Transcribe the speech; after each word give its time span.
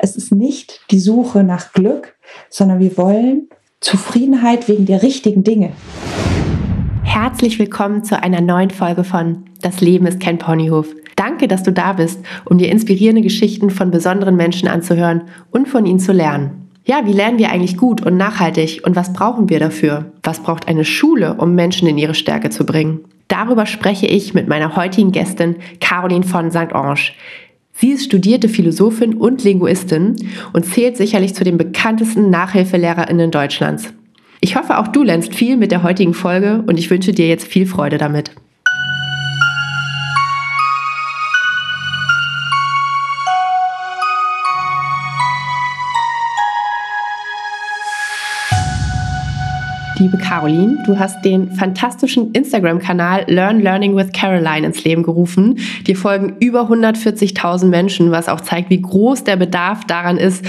Es 0.00 0.14
ist 0.14 0.32
nicht 0.32 0.80
die 0.92 1.00
Suche 1.00 1.42
nach 1.42 1.72
Glück, 1.72 2.14
sondern 2.48 2.78
wir 2.78 2.96
wollen 2.96 3.48
Zufriedenheit 3.80 4.68
wegen 4.68 4.86
der 4.86 5.02
richtigen 5.02 5.42
Dinge. 5.42 5.72
Herzlich 7.02 7.58
willkommen 7.58 8.04
zu 8.04 8.22
einer 8.22 8.40
neuen 8.40 8.70
Folge 8.70 9.02
von 9.02 9.46
Das 9.60 9.80
Leben 9.80 10.06
ist 10.06 10.20
kein 10.20 10.38
Ponyhof. 10.38 10.86
Danke, 11.16 11.48
dass 11.48 11.64
du 11.64 11.72
da 11.72 11.94
bist, 11.94 12.20
um 12.44 12.58
dir 12.58 12.70
inspirierende 12.70 13.22
Geschichten 13.22 13.70
von 13.70 13.90
besonderen 13.90 14.36
Menschen 14.36 14.68
anzuhören 14.68 15.22
und 15.50 15.68
von 15.68 15.84
ihnen 15.84 15.98
zu 15.98 16.12
lernen. 16.12 16.68
Ja, 16.84 17.04
wie 17.04 17.12
lernen 17.12 17.38
wir 17.38 17.50
eigentlich 17.50 17.76
gut 17.76 18.00
und 18.00 18.16
nachhaltig 18.16 18.82
und 18.84 18.94
was 18.94 19.12
brauchen 19.12 19.48
wir 19.48 19.58
dafür? 19.58 20.12
Was 20.22 20.40
braucht 20.40 20.68
eine 20.68 20.84
Schule, 20.84 21.34
um 21.34 21.56
Menschen 21.56 21.88
in 21.88 21.98
ihre 21.98 22.14
Stärke 22.14 22.50
zu 22.50 22.64
bringen? 22.64 23.00
Darüber 23.26 23.66
spreche 23.66 24.06
ich 24.06 24.32
mit 24.32 24.46
meiner 24.48 24.76
heutigen 24.76 25.10
Gästin 25.10 25.56
Caroline 25.80 26.24
von 26.24 26.52
St. 26.52 26.72
Ange. 26.72 27.10
Sie 27.80 27.90
ist 27.90 28.06
studierte 28.06 28.48
Philosophin 28.48 29.14
und 29.14 29.44
Linguistin 29.44 30.16
und 30.52 30.66
zählt 30.66 30.96
sicherlich 30.96 31.36
zu 31.36 31.44
den 31.44 31.58
bekanntesten 31.58 32.28
Nachhilfelehrerinnen 32.28 33.30
Deutschlands. 33.30 33.94
Ich 34.40 34.56
hoffe, 34.56 34.78
auch 34.78 34.88
du 34.88 35.04
lernst 35.04 35.32
viel 35.32 35.56
mit 35.56 35.70
der 35.70 35.84
heutigen 35.84 36.12
Folge 36.12 36.64
und 36.66 36.76
ich 36.76 36.90
wünsche 36.90 37.12
dir 37.12 37.28
jetzt 37.28 37.46
viel 37.46 37.66
Freude 37.66 37.96
damit. 37.96 38.32
Liebe 49.98 50.18
Caroline. 50.18 50.82
Du 50.86 50.98
hast 50.98 51.24
den 51.24 51.52
fantastischen 51.52 52.32
Instagram-Kanal 52.32 53.24
Learn 53.26 53.60
Learning 53.60 53.96
with 53.96 54.12
Caroline 54.12 54.66
ins 54.66 54.84
Leben 54.84 55.02
gerufen. 55.02 55.58
Dir 55.86 55.96
folgen 55.96 56.36
über 56.40 56.70
140.000 56.70 57.66
Menschen, 57.66 58.10
was 58.10 58.28
auch 58.28 58.40
zeigt, 58.40 58.70
wie 58.70 58.80
groß 58.80 59.24
der 59.24 59.36
Bedarf 59.36 59.84
daran 59.84 60.16
ist, 60.16 60.44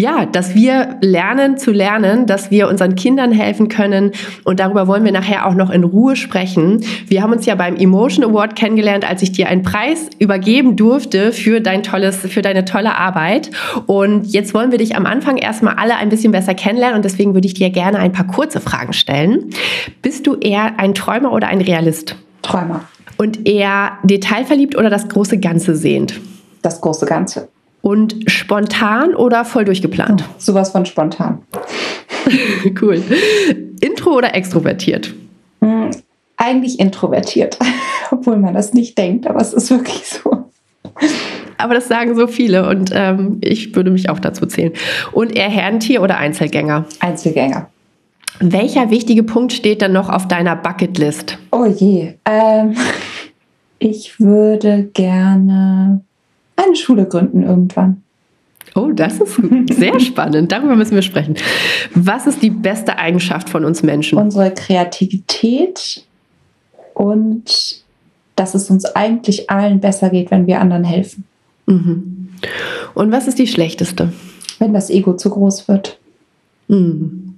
ja, 0.00 0.24
dass 0.24 0.54
wir 0.54 0.96
lernen 1.02 1.58
zu 1.58 1.72
lernen, 1.72 2.26
dass 2.26 2.50
wir 2.50 2.68
unseren 2.68 2.94
Kindern 2.94 3.32
helfen 3.32 3.68
können. 3.68 4.12
Und 4.44 4.58
darüber 4.58 4.86
wollen 4.86 5.04
wir 5.04 5.12
nachher 5.12 5.46
auch 5.46 5.54
noch 5.54 5.68
in 5.68 5.84
Ruhe 5.84 6.16
sprechen. 6.16 6.82
Wir 7.06 7.22
haben 7.22 7.32
uns 7.32 7.44
ja 7.44 7.54
beim 7.54 7.76
Emotion 7.76 8.24
Award 8.24 8.56
kennengelernt, 8.56 9.08
als 9.08 9.20
ich 9.20 9.32
dir 9.32 9.48
einen 9.48 9.62
Preis 9.62 10.08
übergeben 10.18 10.76
durfte 10.76 11.32
für 11.32 11.60
dein 11.60 11.82
tolles, 11.82 12.16
für 12.16 12.40
deine 12.40 12.64
tolle 12.64 12.96
Arbeit. 12.96 13.50
Und 13.86 14.26
jetzt 14.26 14.54
wollen 14.54 14.70
wir 14.70 14.78
dich 14.78 14.96
am 14.96 15.04
Anfang 15.04 15.36
erstmal 15.36 15.74
alle 15.74 15.96
ein 15.96 16.08
bisschen 16.08 16.32
besser 16.32 16.54
kennenlernen. 16.54 16.96
Und 16.96 17.04
deswegen 17.04 17.34
würde 17.34 17.46
ich 17.46 17.54
dir 17.54 17.68
gerne 17.68 17.98
ein 17.98 18.12
paar 18.12 18.26
kurze 18.26 18.60
Fragen 18.60 18.89
stellen. 18.92 19.50
Bist 20.02 20.26
du 20.26 20.36
eher 20.36 20.78
ein 20.78 20.94
Träumer 20.94 21.32
oder 21.32 21.48
ein 21.48 21.60
Realist? 21.60 22.16
Träumer. 22.42 22.84
Und 23.16 23.46
eher 23.46 23.98
detailverliebt 24.02 24.76
oder 24.76 24.90
das 24.90 25.08
große 25.08 25.38
Ganze 25.38 25.76
sehend? 25.76 26.20
Das 26.62 26.80
große 26.80 27.06
Ganze. 27.06 27.48
Und 27.82 28.16
spontan 28.26 29.14
oder 29.14 29.44
voll 29.44 29.64
durchgeplant? 29.64 30.24
Oh, 30.26 30.34
sowas 30.38 30.70
von 30.70 30.86
spontan. 30.86 31.42
cool. 32.80 33.02
Intro 33.80 34.16
oder 34.16 34.34
extrovertiert? 34.34 35.14
Hm, 35.62 35.90
eigentlich 36.36 36.78
introvertiert, 36.78 37.58
obwohl 38.10 38.36
man 38.36 38.54
das 38.54 38.74
nicht 38.74 38.96
denkt, 38.98 39.26
aber 39.26 39.40
es 39.40 39.52
ist 39.52 39.70
wirklich 39.70 40.04
so. 40.06 40.46
Aber 41.58 41.74
das 41.74 41.88
sagen 41.88 42.14
so 42.16 42.26
viele 42.26 42.68
und 42.68 42.90
ähm, 42.94 43.38
ich 43.42 43.74
würde 43.76 43.90
mich 43.90 44.08
auch 44.08 44.18
dazu 44.18 44.46
zählen. 44.46 44.72
Und 45.12 45.36
eher 45.36 45.48
Herrentier 45.48 46.02
oder 46.02 46.16
Einzelgänger? 46.16 46.86
Einzelgänger. 47.00 47.68
Welcher 48.38 48.90
wichtige 48.90 49.22
Punkt 49.22 49.52
steht 49.52 49.82
dann 49.82 49.92
noch 49.92 50.08
auf 50.08 50.28
deiner 50.28 50.56
Bucketlist? 50.56 51.38
Oh 51.50 51.66
je. 51.66 52.14
Ähm, 52.24 52.76
ich 53.78 54.20
würde 54.20 54.90
gerne 54.94 56.00
eine 56.56 56.76
Schule 56.76 57.06
gründen 57.06 57.42
irgendwann. 57.42 58.02
Oh, 58.74 58.90
das 58.92 59.20
ist 59.20 59.40
sehr 59.70 59.98
spannend. 60.00 60.52
Darüber 60.52 60.76
müssen 60.76 60.94
wir 60.94 61.02
sprechen. 61.02 61.34
Was 61.94 62.26
ist 62.26 62.42
die 62.42 62.50
beste 62.50 62.98
Eigenschaft 62.98 63.48
von 63.48 63.64
uns 63.64 63.82
Menschen? 63.82 64.18
Unsere 64.18 64.52
Kreativität 64.52 66.04
und 66.94 67.82
dass 68.36 68.54
es 68.54 68.70
uns 68.70 68.84
eigentlich 68.84 69.50
allen 69.50 69.80
besser 69.80 70.10
geht, 70.10 70.30
wenn 70.30 70.46
wir 70.46 70.60
anderen 70.60 70.84
helfen. 70.84 71.24
Mhm. 71.66 72.28
Und 72.94 73.12
was 73.12 73.26
ist 73.26 73.38
die 73.38 73.46
schlechteste? 73.46 74.12
Wenn 74.58 74.72
das 74.72 74.90
Ego 74.90 75.14
zu 75.14 75.30
groß 75.30 75.68
wird. 75.68 75.98
Mhm. 76.68 77.29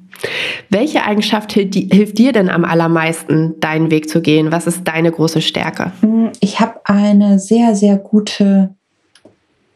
Welche 0.71 1.05
Eigenschaft 1.05 1.53
hilft 1.53 2.19
dir 2.19 2.33
denn 2.33 2.49
am 2.49 2.65
allermeisten, 2.65 3.59
deinen 3.61 3.91
Weg 3.91 4.09
zu 4.09 4.21
gehen? 4.21 4.53
Was 4.53 4.67
ist 4.67 4.87
deine 4.87 5.11
große 5.11 5.43
Stärke? 5.43 5.93
Ich 6.41 6.61
habe 6.61 6.81
eine 6.85 7.39
sehr, 7.39 7.75
sehr 7.75 7.97
gute 7.97 8.75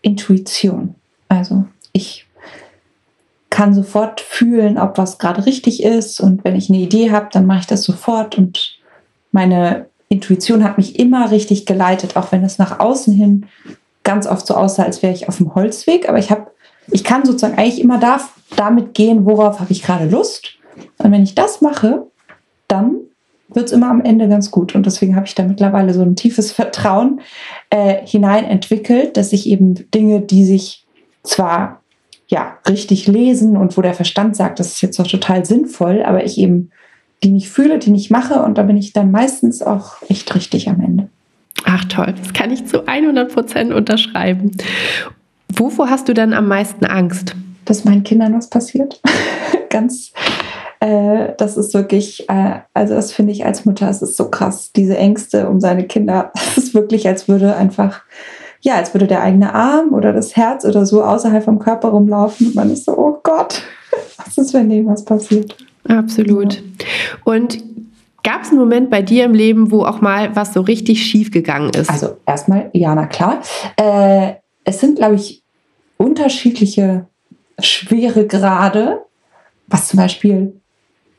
Intuition. 0.02 0.94
Also 1.28 1.64
ich 1.92 2.26
kann 3.50 3.74
sofort 3.74 4.20
fühlen, 4.20 4.78
ob 4.78 4.98
was 4.98 5.18
gerade 5.18 5.46
richtig 5.46 5.82
ist. 5.82 6.20
Und 6.20 6.44
wenn 6.44 6.56
ich 6.56 6.68
eine 6.68 6.78
Idee 6.78 7.10
habe, 7.10 7.28
dann 7.32 7.46
mache 7.46 7.60
ich 7.60 7.66
das 7.66 7.82
sofort. 7.82 8.36
Und 8.36 8.78
meine 9.32 9.86
Intuition 10.08 10.62
hat 10.62 10.76
mich 10.76 10.98
immer 10.98 11.30
richtig 11.30 11.66
geleitet, 11.66 12.16
auch 12.16 12.32
wenn 12.32 12.44
es 12.44 12.58
nach 12.58 12.78
außen 12.78 13.14
hin 13.14 13.46
ganz 14.04 14.26
oft 14.26 14.46
so 14.46 14.54
aussah, 14.54 14.84
als 14.84 15.02
wäre 15.02 15.12
ich 15.12 15.28
auf 15.28 15.38
dem 15.38 15.54
Holzweg. 15.54 16.08
Aber 16.08 16.18
ich 16.18 16.30
habe, 16.30 16.46
ich 16.90 17.04
kann 17.04 17.24
sozusagen 17.24 17.58
eigentlich 17.58 17.80
immer 17.80 17.98
da, 17.98 18.20
damit 18.56 18.94
gehen, 18.94 19.24
worauf 19.26 19.60
habe 19.60 19.72
ich 19.72 19.82
gerade 19.82 20.08
Lust. 20.08 20.54
Und 20.98 21.12
wenn 21.12 21.22
ich 21.22 21.34
das 21.34 21.60
mache, 21.60 22.06
dann 22.68 22.96
wird 23.48 23.66
es 23.66 23.72
immer 23.72 23.90
am 23.90 24.00
Ende 24.02 24.28
ganz 24.28 24.50
gut. 24.50 24.74
Und 24.74 24.86
deswegen 24.86 25.16
habe 25.16 25.26
ich 25.26 25.34
da 25.34 25.44
mittlerweile 25.44 25.94
so 25.94 26.02
ein 26.02 26.16
tiefes 26.16 26.52
Vertrauen 26.52 27.20
äh, 27.70 28.06
hinein 28.06 28.44
entwickelt, 28.44 29.16
dass 29.16 29.32
ich 29.32 29.48
eben 29.48 29.90
Dinge, 29.92 30.20
die 30.20 30.44
sich 30.44 30.86
zwar 31.22 31.82
ja 32.28 32.58
richtig 32.68 33.06
lesen 33.06 33.56
und 33.56 33.76
wo 33.76 33.82
der 33.82 33.94
Verstand 33.94 34.36
sagt, 34.36 34.58
das 34.58 34.72
ist 34.72 34.82
jetzt 34.82 34.98
doch 34.98 35.06
total 35.06 35.44
sinnvoll, 35.44 36.02
aber 36.02 36.24
ich 36.24 36.38
eben 36.38 36.70
die 37.22 37.30
nicht 37.30 37.48
fühle, 37.48 37.78
die 37.78 37.90
nicht 37.90 38.10
mache 38.10 38.42
und 38.42 38.58
da 38.58 38.62
bin 38.62 38.76
ich 38.76 38.92
dann 38.92 39.10
meistens 39.10 39.62
auch 39.62 40.02
echt 40.08 40.34
richtig 40.34 40.68
am 40.68 40.80
Ende. 40.80 41.08
Ach 41.64 41.84
toll, 41.86 42.14
das 42.18 42.32
kann 42.32 42.50
ich 42.50 42.66
zu 42.66 42.86
100 42.86 43.32
Prozent 43.32 43.72
unterschreiben. 43.72 44.50
Wovor 45.54 45.90
hast 45.90 46.08
du 46.08 46.14
denn 46.14 46.32
am 46.32 46.48
meisten 46.48 46.84
Angst? 46.84 47.34
Dass 47.64 47.84
meinen 47.84 48.04
Kindern 48.04 48.34
was 48.34 48.48
passiert. 48.48 49.00
Ganz 49.70 50.12
äh, 50.80 51.32
das 51.38 51.56
ist 51.56 51.74
wirklich, 51.74 52.28
äh, 52.28 52.60
also 52.74 52.94
das 52.94 53.12
finde 53.12 53.32
ich 53.32 53.44
als 53.44 53.64
Mutter, 53.64 53.88
es 53.88 54.02
ist 54.02 54.16
so 54.16 54.28
krass, 54.30 54.72
diese 54.74 54.96
Ängste 54.96 55.48
um 55.48 55.60
seine 55.60 55.84
Kinder. 55.84 56.32
Es 56.56 56.58
ist 56.58 56.74
wirklich, 56.74 57.06
als 57.08 57.28
würde 57.28 57.56
einfach, 57.56 58.02
ja, 58.60 58.74
als 58.74 58.94
würde 58.94 59.06
der 59.06 59.22
eigene 59.22 59.54
Arm 59.54 59.92
oder 59.92 60.12
das 60.12 60.36
Herz 60.36 60.64
oder 60.64 60.86
so 60.86 61.02
außerhalb 61.02 61.44
vom 61.44 61.58
Körper 61.58 61.88
rumlaufen 61.88 62.48
und 62.48 62.54
man 62.54 62.70
ist 62.70 62.84
so, 62.84 62.96
oh 62.96 63.18
Gott, 63.22 63.62
was 64.18 64.38
ist, 64.38 64.54
wenn 64.54 64.68
dem 64.68 64.86
was 64.86 65.04
passiert? 65.04 65.56
Absolut. 65.88 66.54
Ja. 66.54 66.62
Und 67.24 67.62
Gab 68.22 68.42
es 68.42 68.48
einen 68.48 68.58
Moment 68.58 68.90
bei 68.90 69.02
dir 69.02 69.24
im 69.24 69.34
Leben, 69.34 69.70
wo 69.70 69.84
auch 69.84 70.00
mal 70.00 70.34
was 70.34 70.52
so 70.52 70.60
richtig 70.60 71.06
schief 71.06 71.30
gegangen 71.30 71.70
ist? 71.70 71.88
Also 71.88 72.16
erstmal, 72.26 72.70
ja, 72.72 72.92
na 72.92 73.06
klar. 73.06 73.40
Äh, 73.76 74.32
es 74.66 74.80
sind, 74.80 74.98
glaube 74.98 75.14
ich, 75.14 75.42
unterschiedliche 75.96 77.06
schwere 77.58 78.26
Grade, 78.26 79.00
was 79.68 79.88
zum 79.88 79.98
Beispiel 79.98 80.60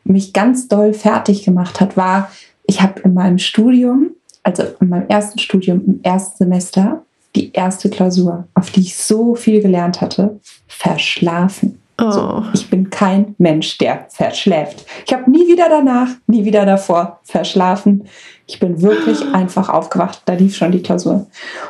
mich 0.03 0.33
ganz 0.33 0.67
doll 0.67 0.93
fertig 0.93 1.43
gemacht 1.43 1.81
hat, 1.81 1.97
war, 1.97 2.31
ich 2.65 2.81
habe 2.81 3.01
in 3.01 3.13
meinem 3.13 3.39
Studium, 3.39 4.11
also 4.43 4.63
in 4.79 4.89
meinem 4.89 5.07
ersten 5.07 5.39
Studium 5.39 5.81
im 5.85 5.99
ersten 6.03 6.37
Semester, 6.37 7.03
die 7.35 7.51
erste 7.53 7.89
Klausur, 7.89 8.47
auf 8.53 8.69
die 8.69 8.81
ich 8.81 8.95
so 8.95 9.33
viel 9.35 9.61
gelernt 9.61 10.01
hatte, 10.01 10.39
verschlafen. 10.67 11.81
Oh. 11.99 12.11
So, 12.11 12.43
ich 12.53 12.69
bin 12.69 12.89
kein 12.89 13.33
Mensch, 13.37 13.77
der 13.79 14.05
verschläft. 14.09 14.85
Ich 15.05 15.13
habe 15.13 15.31
nie 15.31 15.47
wieder 15.47 15.67
danach, 15.69 16.09
nie 16.27 16.45
wieder 16.45 16.65
davor 16.65 17.19
verschlafen. 17.23 18.07
Ich 18.45 18.59
bin 18.59 18.81
wirklich 18.81 19.21
einfach 19.33 19.69
aufgewacht. 19.69 20.21
Da 20.25 20.33
lief 20.33 20.55
schon 20.55 20.73
die 20.73 20.83
Klausur. 20.83 21.27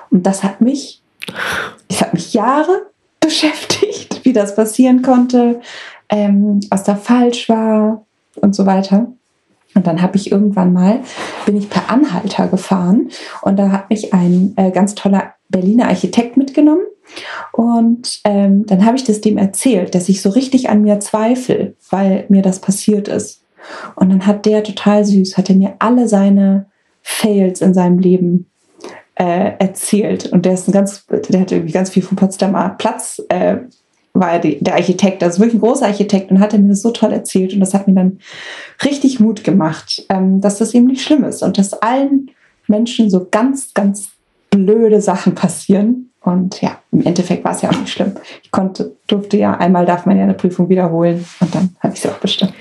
Und 0.10 0.26
das 0.26 0.44
hat 0.44 0.60
mich, 0.60 1.02
das 1.88 2.02
hat 2.02 2.14
mich 2.14 2.34
Jahre 2.34 2.88
beschäftigt, 3.20 4.24
wie 4.24 4.34
das 4.34 4.56
passieren 4.56 5.02
konnte, 5.02 5.62
ähm, 6.10 6.60
was 6.70 6.84
da 6.84 6.96
falsch 6.96 7.50
war, 7.50 8.06
und 8.42 8.56
so 8.56 8.66
weiter. 8.66 9.08
Und 9.76 9.86
dann 9.86 10.02
habe 10.02 10.18
ich 10.18 10.32
irgendwann 10.32 10.74
mal, 10.74 11.02
bin 11.46 11.58
ich 11.58 11.70
per 11.70 11.90
Anhalter 11.90 12.48
gefahren 12.48 13.10
und 13.42 13.58
da 13.58 13.72
hat 13.72 13.90
mich 13.90 14.14
ein 14.14 14.54
äh, 14.56 14.72
ganz 14.72 14.96
toller 14.96 15.34
Berliner 15.50 15.88
Architekt 15.88 16.38
mitgenommen. 16.38 16.84
Und 17.54 18.22
ähm, 18.24 18.66
dann 18.66 18.86
habe 18.86 18.98
ich 18.98 19.04
das 19.04 19.22
dem 19.22 19.38
erzählt, 19.38 19.96
dass 19.96 20.10
ich 20.10 20.22
so 20.22 20.30
richtig 20.30 20.70
an 20.70 20.82
mir 20.82 21.00
zweifle, 21.00 21.76
weil 21.90 22.26
mir 22.30 22.42
das 22.42 22.60
passiert 22.60 23.08
ist. 23.08 23.44
Und 23.96 24.10
dann 24.10 24.26
hat 24.26 24.46
der 24.46 24.64
total 24.64 25.06
süß, 25.06 25.38
hat 25.38 25.50
er 25.50 25.56
mir 25.56 25.76
alle 25.80 26.08
seine 26.08 26.66
Fails 27.02 27.62
in 27.62 27.74
seinem 27.74 28.00
Leben 28.00 28.48
äh, 29.18 29.54
erzählt. 29.60 30.28
Und 30.28 30.46
der 30.46 30.54
ist 30.54 30.68
ein 30.68 30.72
ganz, 30.72 31.06
der 31.08 31.42
hat 31.42 31.52
irgendwie 31.52 31.74
ganz 31.74 31.90
viel 31.90 32.04
vom 32.04 32.18
Potsdamer 32.18 32.76
Platz 32.78 33.22
äh, 33.30 33.58
war 34.14 34.40
die, 34.40 34.64
der 34.64 34.76
Architekt, 34.76 35.24
also 35.24 35.40
wirklich 35.40 35.56
ein 35.56 35.62
großer 35.62 35.86
Architekt 35.86 36.32
und 36.32 36.40
hat 36.40 36.54
er 36.54 36.60
mir 36.60 36.70
das 36.70 36.82
so 36.82 36.92
toll 36.92 37.12
erzählt 37.14 37.54
und 37.54 37.60
das 37.60 37.74
hat 37.74 37.88
mir 37.88 37.94
dann 37.94 38.20
richtig 38.84 39.20
Mut 39.20 39.44
gemacht, 39.44 40.06
ähm, 40.10 40.42
dass 40.42 40.58
das 40.58 40.74
eben 40.74 40.88
nicht 40.88 41.04
schlimm 41.04 41.24
ist 41.24 41.44
und 41.44 41.58
dass 41.58 41.74
allen 41.74 42.32
Menschen 42.68 43.10
so 43.10 43.28
ganz, 43.30 43.74
ganz 43.74 44.10
blöde 44.50 45.02
Sachen 45.02 45.36
passieren 45.36 46.10
Und 46.22 46.62
ja, 46.62 46.80
im 46.92 47.06
Endeffekt 47.06 47.46
war 47.46 47.54
es 47.54 47.62
ja 47.62 47.70
auch 47.70 47.80
nicht 47.80 47.94
schlimm. 47.94 48.14
Ich 48.44 48.52
konnte, 48.52 48.92
durfte 49.08 49.38
ja, 49.38 49.56
einmal 49.56 49.86
darf 49.86 50.06
man 50.06 50.18
ja 50.18 50.24
eine 50.24 50.34
Prüfung 50.34 50.68
wiederholen 50.68 51.26
und 51.40 51.56
dann 51.56 51.76
habe 51.80 51.94
ich 51.94 52.02
sie 52.02 52.10
auch 52.10 52.18
bestimmt. 52.18 52.54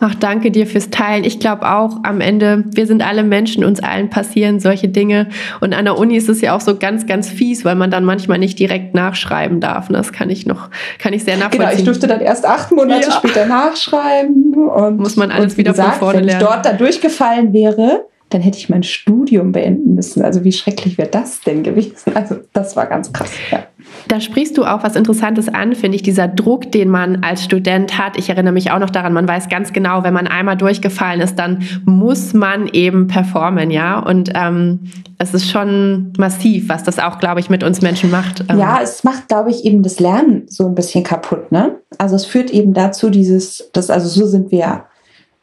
Ach, 0.00 0.14
danke 0.14 0.50
dir 0.50 0.66
fürs 0.66 0.90
Teilen. 0.90 1.24
Ich 1.24 1.40
glaube 1.40 1.68
auch 1.68 1.98
am 2.04 2.20
Ende, 2.20 2.64
wir 2.66 2.86
sind 2.86 3.02
alle 3.02 3.24
Menschen, 3.24 3.64
uns 3.64 3.80
allen 3.80 4.10
passieren 4.10 4.60
solche 4.60 4.88
Dinge. 4.88 5.28
Und 5.60 5.74
an 5.74 5.84
der 5.84 5.98
Uni 5.98 6.16
ist 6.16 6.28
es 6.28 6.40
ja 6.40 6.54
auch 6.54 6.60
so 6.60 6.76
ganz, 6.76 7.06
ganz 7.06 7.28
fies, 7.28 7.64
weil 7.64 7.74
man 7.74 7.90
dann 7.90 8.04
manchmal 8.04 8.38
nicht 8.38 8.58
direkt 8.58 8.94
nachschreiben 8.94 9.60
darf. 9.60 9.88
Das 9.88 10.12
kann 10.12 10.30
ich 10.30 10.46
noch, 10.46 10.70
kann 10.98 11.12
ich 11.12 11.24
sehr 11.24 11.36
nachvollziehen. 11.36 11.68
Genau, 11.68 11.78
ich 11.78 11.84
durfte 11.84 12.06
dann 12.06 12.20
erst 12.20 12.46
acht 12.46 12.70
Monate 12.70 13.08
ja. 13.08 13.12
später 13.12 13.46
nachschreiben. 13.46 14.54
Und, 14.54 14.98
Muss 14.98 15.16
man 15.16 15.30
alles 15.30 15.56
wieder 15.56 15.72
gesagt, 15.72 15.96
von 15.96 16.10
vorne 16.10 16.20
lernen. 16.20 16.40
Wenn 16.40 16.46
ich 16.48 16.54
dort 16.54 16.66
da 16.66 16.72
durchgefallen 16.72 17.52
wäre, 17.52 18.04
dann 18.30 18.42
hätte 18.42 18.58
ich 18.58 18.68
mein 18.68 18.82
Studium 18.82 19.52
beenden 19.52 19.94
müssen. 19.94 20.22
Also 20.22 20.44
wie 20.44 20.52
schrecklich 20.52 20.98
wäre 20.98 21.08
das 21.08 21.40
denn 21.40 21.62
gewesen? 21.62 22.14
Also 22.14 22.36
das 22.52 22.76
war 22.76 22.86
ganz 22.86 23.12
krass. 23.12 23.30
Ja. 23.50 23.64
Da 24.08 24.20
sprichst 24.20 24.56
du 24.56 24.64
auch 24.64 24.82
was 24.82 24.96
Interessantes 24.96 25.48
an, 25.48 25.74
finde 25.74 25.96
ich, 25.96 26.02
dieser 26.02 26.28
Druck, 26.28 26.72
den 26.72 26.88
man 26.88 27.22
als 27.22 27.44
Student 27.44 27.98
hat. 27.98 28.16
Ich 28.16 28.30
erinnere 28.30 28.54
mich 28.54 28.70
auch 28.70 28.78
noch 28.78 28.88
daran, 28.88 29.12
man 29.12 29.28
weiß 29.28 29.50
ganz 29.50 29.74
genau, 29.74 30.02
wenn 30.02 30.14
man 30.14 30.26
einmal 30.26 30.56
durchgefallen 30.56 31.20
ist, 31.20 31.38
dann 31.38 31.62
muss 31.84 32.32
man 32.32 32.68
eben 32.68 33.06
performen, 33.06 33.70
ja. 33.70 33.98
Und 33.98 34.30
ähm, 34.34 34.90
es 35.18 35.34
ist 35.34 35.50
schon 35.50 36.14
massiv, 36.16 36.70
was 36.70 36.84
das 36.84 36.98
auch, 36.98 37.18
glaube 37.18 37.40
ich, 37.40 37.50
mit 37.50 37.62
uns 37.62 37.82
Menschen 37.82 38.10
macht. 38.10 38.44
Ähm. 38.48 38.58
Ja, 38.58 38.80
es 38.82 39.04
macht, 39.04 39.28
glaube 39.28 39.50
ich, 39.50 39.66
eben 39.66 39.82
das 39.82 40.00
Lernen 40.00 40.46
so 40.48 40.66
ein 40.66 40.74
bisschen 40.74 41.04
kaputt, 41.04 41.52
ne? 41.52 41.76
Also 41.98 42.16
es 42.16 42.24
führt 42.24 42.50
eben 42.50 42.72
dazu, 42.72 43.10
dieses, 43.10 43.70
das, 43.74 43.90
also 43.90 44.08
so 44.08 44.26
sind 44.26 44.50
wir 44.50 44.84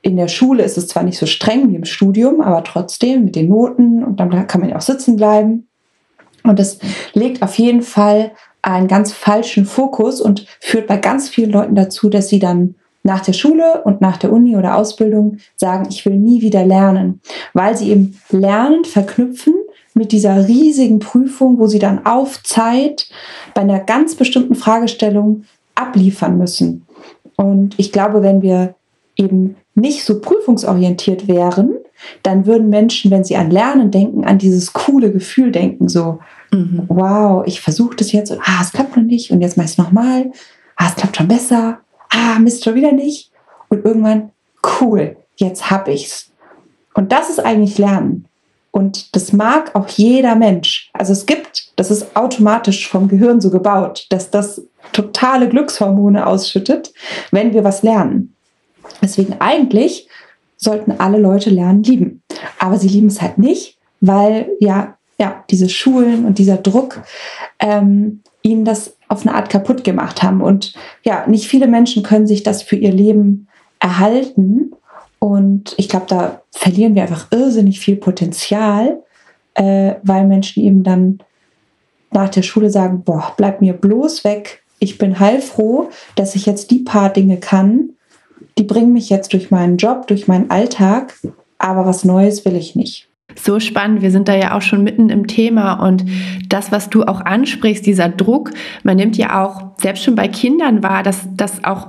in 0.01 0.17
der 0.17 0.27
Schule 0.27 0.63
ist 0.63 0.77
es 0.77 0.87
zwar 0.87 1.01
nicht 1.01 1.17
so 1.17 1.25
streng 1.25 1.71
wie 1.71 1.75
im 1.75 1.85
Studium, 1.85 2.39
aber 2.39 2.63
trotzdem 2.63 3.25
mit 3.25 3.35
den 3.35 3.49
Noten 3.49 4.03
und 4.03 4.19
dann 4.19 4.45
kann 4.45 4.61
man 4.61 4.69
ja 4.69 4.75
auch 4.75 4.81
sitzen 4.81 5.15
bleiben. 5.15 5.67
Und 6.43 6.59
das 6.59 6.77
legt 7.13 7.41
auf 7.41 7.57
jeden 7.57 7.81
Fall 7.81 8.31
einen 8.65 8.87
ganz 8.87 9.13
falschen 9.13 9.65
Fokus 9.65 10.19
und 10.19 10.47
führt 10.59 10.87
bei 10.87 10.97
ganz 10.97 11.29
vielen 11.29 11.51
Leuten 11.51 11.75
dazu, 11.75 12.09
dass 12.09 12.29
sie 12.29 12.39
dann 12.39 12.75
nach 13.03 13.21
der 13.21 13.33
Schule 13.33 13.83
und 13.83 14.01
nach 14.01 14.17
der 14.17 14.33
Uni 14.33 14.57
oder 14.57 14.75
Ausbildung 14.75 15.37
sagen, 15.55 15.87
ich 15.91 16.03
will 16.05 16.15
nie 16.15 16.41
wieder 16.41 16.65
lernen, 16.65 17.21
weil 17.53 17.77
sie 17.77 17.91
eben 17.91 18.19
Lernen 18.31 18.83
verknüpfen 18.83 19.53
mit 19.93 20.11
dieser 20.11 20.47
riesigen 20.47 20.97
Prüfung, 20.97 21.59
wo 21.59 21.67
sie 21.67 21.77
dann 21.77 22.07
auf 22.07 22.41
Zeit 22.41 23.07
bei 23.53 23.61
einer 23.61 23.79
ganz 23.79 24.15
bestimmten 24.15 24.55
Fragestellung 24.55 25.43
abliefern 25.75 26.37
müssen. 26.39 26.87
Und 27.35 27.75
ich 27.77 27.91
glaube, 27.91 28.23
wenn 28.23 28.41
wir 28.41 28.73
eben 29.15 29.57
nicht 29.75 30.03
so 30.03 30.19
prüfungsorientiert 30.19 31.27
wären, 31.27 31.75
dann 32.23 32.47
würden 32.47 32.69
Menschen, 32.69 33.11
wenn 33.11 33.23
sie 33.23 33.35
an 33.35 33.51
Lernen 33.51 33.91
denken, 33.91 34.25
an 34.25 34.39
dieses 34.39 34.73
coole 34.73 35.11
Gefühl 35.11 35.51
denken, 35.51 35.87
so, 35.87 36.19
mhm. 36.51 36.85
wow, 36.87 37.43
ich 37.45 37.61
versuche 37.61 37.95
das 37.95 38.11
jetzt 38.11 38.31
und 38.31 38.39
ah, 38.41 38.59
es 38.61 38.71
klappt 38.71 38.95
noch 38.95 39.03
nicht 39.03 39.31
und 39.31 39.41
jetzt 39.41 39.57
mache 39.57 39.65
ich 39.65 39.71
es 39.71 39.77
nochmal, 39.77 40.31
ah, 40.75 40.87
es 40.89 40.95
klappt 40.95 41.17
schon 41.17 41.27
besser, 41.27 41.79
ah, 42.09 42.39
Mist, 42.39 42.63
schon 42.63 42.75
wieder 42.75 42.91
nicht 42.91 43.31
und 43.69 43.85
irgendwann, 43.85 44.31
cool, 44.79 45.17
jetzt 45.35 45.69
hab 45.69 45.87
ich's. 45.87 46.31
Und 46.93 47.11
das 47.11 47.29
ist 47.29 47.39
eigentlich 47.39 47.77
Lernen. 47.77 48.25
Und 48.71 49.15
das 49.15 49.31
mag 49.31 49.73
auch 49.73 49.87
jeder 49.87 50.35
Mensch. 50.35 50.89
Also 50.91 51.13
es 51.13 51.25
gibt, 51.25 51.71
das 51.77 51.91
ist 51.91 52.15
automatisch 52.15 52.89
vom 52.89 53.07
Gehirn 53.07 53.39
so 53.39 53.49
gebaut, 53.49 54.05
dass 54.09 54.31
das 54.31 54.61
totale 54.91 55.47
Glückshormone 55.47 56.27
ausschüttet, 56.27 56.93
wenn 57.31 57.53
wir 57.53 57.63
was 57.63 57.83
lernen. 57.83 58.35
Deswegen 59.01 59.35
eigentlich 59.39 60.09
sollten 60.57 60.93
alle 60.99 61.19
Leute 61.19 61.49
lernen 61.49 61.83
lieben. 61.83 62.21
Aber 62.59 62.77
sie 62.77 62.87
lieben 62.87 63.07
es 63.07 63.21
halt 63.21 63.37
nicht, 63.37 63.77
weil 64.01 64.49
ja, 64.59 64.97
ja, 65.17 65.43
diese 65.49 65.69
Schulen 65.69 66.25
und 66.25 66.37
dieser 66.37 66.57
Druck 66.57 67.01
ähm, 67.59 68.21
ihnen 68.41 68.65
das 68.65 68.97
auf 69.07 69.21
eine 69.25 69.35
Art 69.35 69.49
kaputt 69.49 69.83
gemacht 69.83 70.23
haben. 70.23 70.41
Und 70.41 70.73
ja, 71.03 71.25
nicht 71.27 71.47
viele 71.47 71.67
Menschen 71.67 72.03
können 72.03 72.27
sich 72.27 72.43
das 72.43 72.61
für 72.61 72.75
ihr 72.75 72.91
Leben 72.91 73.47
erhalten. 73.79 74.71
Und 75.19 75.73
ich 75.77 75.89
glaube, 75.89 76.05
da 76.07 76.41
verlieren 76.51 76.95
wir 76.95 77.03
einfach 77.03 77.31
irrsinnig 77.31 77.79
viel 77.79 77.95
Potenzial, 77.95 79.01
äh, 79.53 79.95
weil 80.03 80.25
Menschen 80.25 80.63
eben 80.63 80.83
dann 80.83 81.19
nach 82.11 82.29
der 82.29 82.43
Schule 82.43 82.69
sagen, 82.69 83.03
boah, 83.03 83.33
bleib 83.37 83.61
mir 83.61 83.73
bloß 83.73 84.23
weg. 84.23 84.63
Ich 84.79 84.97
bin 84.97 85.19
heilfroh, 85.19 85.89
dass 86.15 86.35
ich 86.35 86.45
jetzt 86.45 86.71
die 86.71 86.79
paar 86.79 87.09
Dinge 87.09 87.37
kann, 87.37 87.91
die 88.57 88.63
bringen 88.63 88.93
mich 88.93 89.09
jetzt 89.09 89.33
durch 89.33 89.51
meinen 89.51 89.77
Job, 89.77 90.07
durch 90.07 90.27
meinen 90.27 90.49
Alltag, 90.49 91.19
aber 91.57 91.85
was 91.85 92.05
Neues 92.05 92.45
will 92.45 92.55
ich 92.55 92.75
nicht. 92.75 93.09
So 93.35 93.59
spannend, 93.59 94.01
wir 94.01 94.11
sind 94.11 94.27
da 94.27 94.35
ja 94.35 94.55
auch 94.55 94.61
schon 94.61 94.83
mitten 94.83 95.09
im 95.09 95.27
Thema. 95.27 95.73
Und 95.73 96.05
das, 96.47 96.71
was 96.71 96.89
du 96.89 97.03
auch 97.03 97.21
ansprichst, 97.21 97.85
dieser 97.85 98.09
Druck, 98.09 98.51
man 98.83 98.97
nimmt 98.97 99.17
ja 99.17 99.43
auch 99.43 99.71
selbst 99.77 100.03
schon 100.03 100.15
bei 100.15 100.27
Kindern 100.27 100.83
wahr, 100.83 101.03
dass 101.03 101.27
das 101.35 101.63
auch 101.63 101.87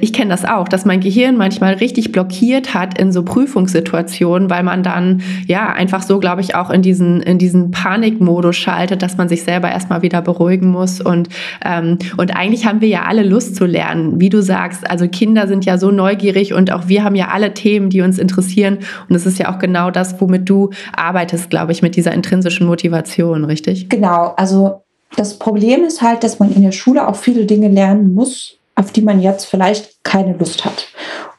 ich 0.00 0.12
kenne 0.12 0.30
das 0.30 0.44
auch, 0.44 0.68
dass 0.68 0.84
mein 0.84 1.00
Gehirn 1.00 1.36
manchmal 1.36 1.74
richtig 1.74 2.12
blockiert 2.12 2.74
hat 2.74 2.98
in 2.98 3.12
so 3.12 3.22
Prüfungssituationen, 3.22 4.50
weil 4.50 4.62
man 4.62 4.82
dann 4.82 5.22
ja 5.46 5.72
einfach 5.72 6.02
so, 6.02 6.18
glaube 6.18 6.40
ich, 6.40 6.54
auch 6.54 6.70
in 6.70 6.82
diesen, 6.82 7.20
in 7.22 7.38
diesen 7.38 7.70
Panikmodus 7.70 8.56
schaltet, 8.56 9.02
dass 9.02 9.16
man 9.16 9.28
sich 9.28 9.42
selber 9.44 9.70
erstmal 9.70 10.02
wieder 10.02 10.22
beruhigen 10.22 10.68
muss. 10.68 11.00
Und, 11.00 11.28
ähm, 11.64 11.98
und 12.16 12.36
eigentlich 12.36 12.66
haben 12.66 12.80
wir 12.80 12.88
ja 12.88 13.02
alle 13.02 13.22
Lust 13.22 13.56
zu 13.56 13.64
lernen, 13.64 14.20
wie 14.20 14.28
du 14.28 14.42
sagst. 14.42 14.88
Also 14.90 15.08
Kinder 15.08 15.48
sind 15.48 15.64
ja 15.64 15.78
so 15.78 15.90
neugierig 15.90 16.52
und 16.52 16.72
auch 16.72 16.88
wir 16.88 17.04
haben 17.04 17.14
ja 17.14 17.28
alle 17.28 17.54
Themen, 17.54 17.90
die 17.90 18.02
uns 18.02 18.18
interessieren. 18.18 18.78
Und 19.08 19.16
es 19.16 19.26
ist 19.26 19.38
ja 19.38 19.52
auch 19.52 19.58
genau 19.58 19.90
das, 19.90 20.20
womit 20.20 20.48
du 20.48 20.70
arbeitest, 20.92 21.50
glaube 21.50 21.72
ich, 21.72 21.82
mit 21.82 21.96
dieser 21.96 22.12
intrinsischen 22.12 22.66
Motivation, 22.66 23.44
richtig? 23.44 23.88
Genau. 23.88 24.34
Also 24.36 24.82
das 25.16 25.38
Problem 25.38 25.84
ist 25.84 26.02
halt, 26.02 26.24
dass 26.24 26.38
man 26.38 26.54
in 26.54 26.62
der 26.62 26.72
Schule 26.72 27.06
auch 27.06 27.16
viele 27.16 27.44
Dinge 27.44 27.68
lernen 27.68 28.14
muss, 28.14 28.58
auf 28.74 28.92
die 28.92 29.02
man 29.02 29.20
jetzt 29.20 29.44
vielleicht 29.44 30.02
keine 30.04 30.34
Lust 30.34 30.64
hat. 30.64 30.88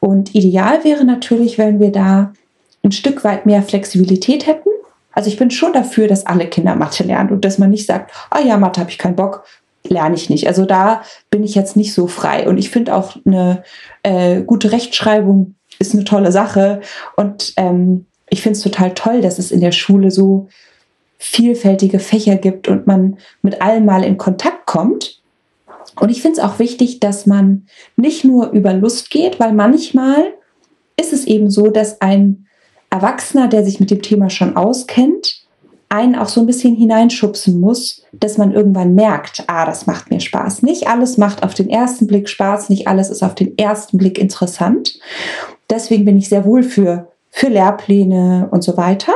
Und 0.00 0.34
ideal 0.34 0.84
wäre 0.84 1.04
natürlich, 1.04 1.58
wenn 1.58 1.80
wir 1.80 1.92
da 1.92 2.32
ein 2.82 2.92
Stück 2.92 3.24
weit 3.24 3.46
mehr 3.46 3.62
Flexibilität 3.62 4.46
hätten. 4.46 4.68
Also 5.12 5.28
ich 5.28 5.36
bin 5.36 5.50
schon 5.50 5.72
dafür, 5.72 6.08
dass 6.08 6.26
alle 6.26 6.46
Kinder 6.46 6.74
Mathe 6.74 7.04
lernen 7.04 7.30
und 7.30 7.44
dass 7.44 7.58
man 7.58 7.70
nicht 7.70 7.86
sagt, 7.86 8.12
ah 8.30 8.40
ja, 8.40 8.56
Mathe 8.56 8.80
habe 8.80 8.90
ich 8.90 8.98
keinen 8.98 9.16
Bock, 9.16 9.44
lerne 9.86 10.16
ich 10.16 10.28
nicht. 10.30 10.46
Also 10.48 10.64
da 10.64 11.02
bin 11.30 11.44
ich 11.44 11.54
jetzt 11.54 11.76
nicht 11.76 11.94
so 11.94 12.06
frei. 12.06 12.48
Und 12.48 12.58
ich 12.58 12.70
finde 12.70 12.94
auch 12.94 13.16
eine 13.24 13.62
äh, 14.02 14.42
gute 14.42 14.72
Rechtschreibung 14.72 15.54
ist 15.78 15.94
eine 15.94 16.04
tolle 16.04 16.32
Sache. 16.32 16.80
Und 17.16 17.52
ähm, 17.56 18.06
ich 18.30 18.42
finde 18.42 18.56
es 18.56 18.62
total 18.62 18.94
toll, 18.94 19.20
dass 19.20 19.38
es 19.38 19.50
in 19.50 19.60
der 19.60 19.72
Schule 19.72 20.10
so 20.10 20.48
vielfältige 21.18 21.98
Fächer 21.98 22.36
gibt 22.36 22.68
und 22.68 22.86
man 22.86 23.18
mit 23.42 23.62
allen 23.62 23.84
mal 23.84 24.04
in 24.04 24.18
Kontakt 24.18 24.66
kommt. 24.66 25.22
Und 26.00 26.10
ich 26.10 26.22
finde 26.22 26.40
es 26.40 26.44
auch 26.44 26.58
wichtig, 26.58 27.00
dass 27.00 27.26
man 27.26 27.66
nicht 27.96 28.24
nur 28.24 28.50
über 28.50 28.72
Lust 28.72 29.10
geht, 29.10 29.38
weil 29.38 29.52
manchmal 29.52 30.34
ist 30.96 31.12
es 31.12 31.24
eben 31.26 31.50
so, 31.50 31.68
dass 31.68 32.00
ein 32.00 32.46
Erwachsener, 32.90 33.48
der 33.48 33.64
sich 33.64 33.80
mit 33.80 33.90
dem 33.90 34.02
Thema 34.02 34.30
schon 34.30 34.56
auskennt, 34.56 35.44
einen 35.88 36.16
auch 36.16 36.28
so 36.28 36.40
ein 36.40 36.46
bisschen 36.46 36.74
hineinschubsen 36.74 37.60
muss, 37.60 38.02
dass 38.12 38.36
man 38.36 38.52
irgendwann 38.52 38.94
merkt, 38.94 39.44
ah, 39.46 39.64
das 39.64 39.86
macht 39.86 40.10
mir 40.10 40.20
Spaß. 40.20 40.62
Nicht 40.62 40.88
alles 40.88 41.18
macht 41.18 41.42
auf 41.42 41.54
den 41.54 41.68
ersten 41.68 42.06
Blick 42.06 42.28
Spaß, 42.28 42.68
nicht 42.68 42.88
alles 42.88 43.10
ist 43.10 43.22
auf 43.22 43.34
den 43.34 43.56
ersten 43.58 43.98
Blick 43.98 44.18
interessant. 44.18 44.98
Deswegen 45.70 46.04
bin 46.04 46.16
ich 46.16 46.28
sehr 46.28 46.44
wohl 46.44 46.62
für, 46.62 47.08
für 47.30 47.48
Lehrpläne 47.48 48.48
und 48.50 48.64
so 48.64 48.76
weiter. 48.76 49.12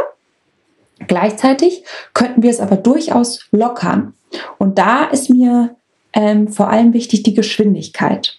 Gleichzeitig 1.06 1.84
könnten 2.14 2.42
wir 2.42 2.50
es 2.50 2.60
aber 2.60 2.76
durchaus 2.76 3.46
lockern. 3.50 4.14
Und 4.58 4.78
da 4.78 5.04
ist 5.04 5.30
mir 5.30 5.76
ähm, 6.18 6.48
vor 6.48 6.68
allem 6.68 6.92
wichtig 6.94 7.22
die 7.22 7.34
Geschwindigkeit. 7.34 8.38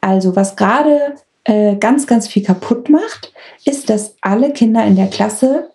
Also 0.00 0.34
was 0.36 0.56
gerade 0.56 1.16
äh, 1.44 1.76
ganz, 1.76 2.06
ganz 2.06 2.26
viel 2.26 2.42
kaputt 2.42 2.88
macht, 2.88 3.34
ist, 3.66 3.90
dass 3.90 4.16
alle 4.22 4.52
Kinder 4.52 4.84
in 4.86 4.96
der 4.96 5.08
Klasse 5.08 5.68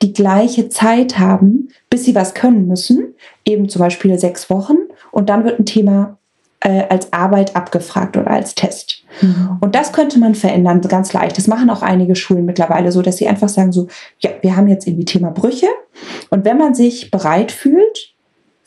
die 0.00 0.12
gleiche 0.12 0.68
Zeit 0.68 1.18
haben, 1.18 1.70
bis 1.90 2.04
sie 2.04 2.14
was 2.14 2.34
können 2.34 2.68
müssen, 2.68 3.14
eben 3.44 3.68
zum 3.68 3.80
Beispiel 3.80 4.16
sechs 4.16 4.48
Wochen, 4.48 4.76
und 5.10 5.28
dann 5.28 5.44
wird 5.44 5.58
ein 5.58 5.66
Thema 5.66 6.18
äh, 6.60 6.84
als 6.88 7.12
Arbeit 7.12 7.56
abgefragt 7.56 8.16
oder 8.16 8.30
als 8.30 8.54
Test. 8.54 9.02
Mhm. 9.20 9.58
Und 9.60 9.74
das 9.74 9.92
könnte 9.92 10.20
man 10.20 10.36
verändern, 10.36 10.80
ganz 10.82 11.12
leicht. 11.12 11.36
Das 11.36 11.48
machen 11.48 11.68
auch 11.68 11.82
einige 11.82 12.14
Schulen 12.14 12.46
mittlerweile 12.46 12.92
so, 12.92 13.02
dass 13.02 13.16
sie 13.16 13.26
einfach 13.26 13.48
sagen 13.48 13.72
so, 13.72 13.88
ja, 14.20 14.30
wir 14.40 14.56
haben 14.56 14.68
jetzt 14.68 14.86
irgendwie 14.86 15.04
Thema 15.04 15.30
Brüche. 15.30 15.66
Und 16.30 16.44
wenn 16.44 16.58
man 16.58 16.74
sich 16.74 17.10
bereit 17.10 17.50
fühlt, 17.50 18.11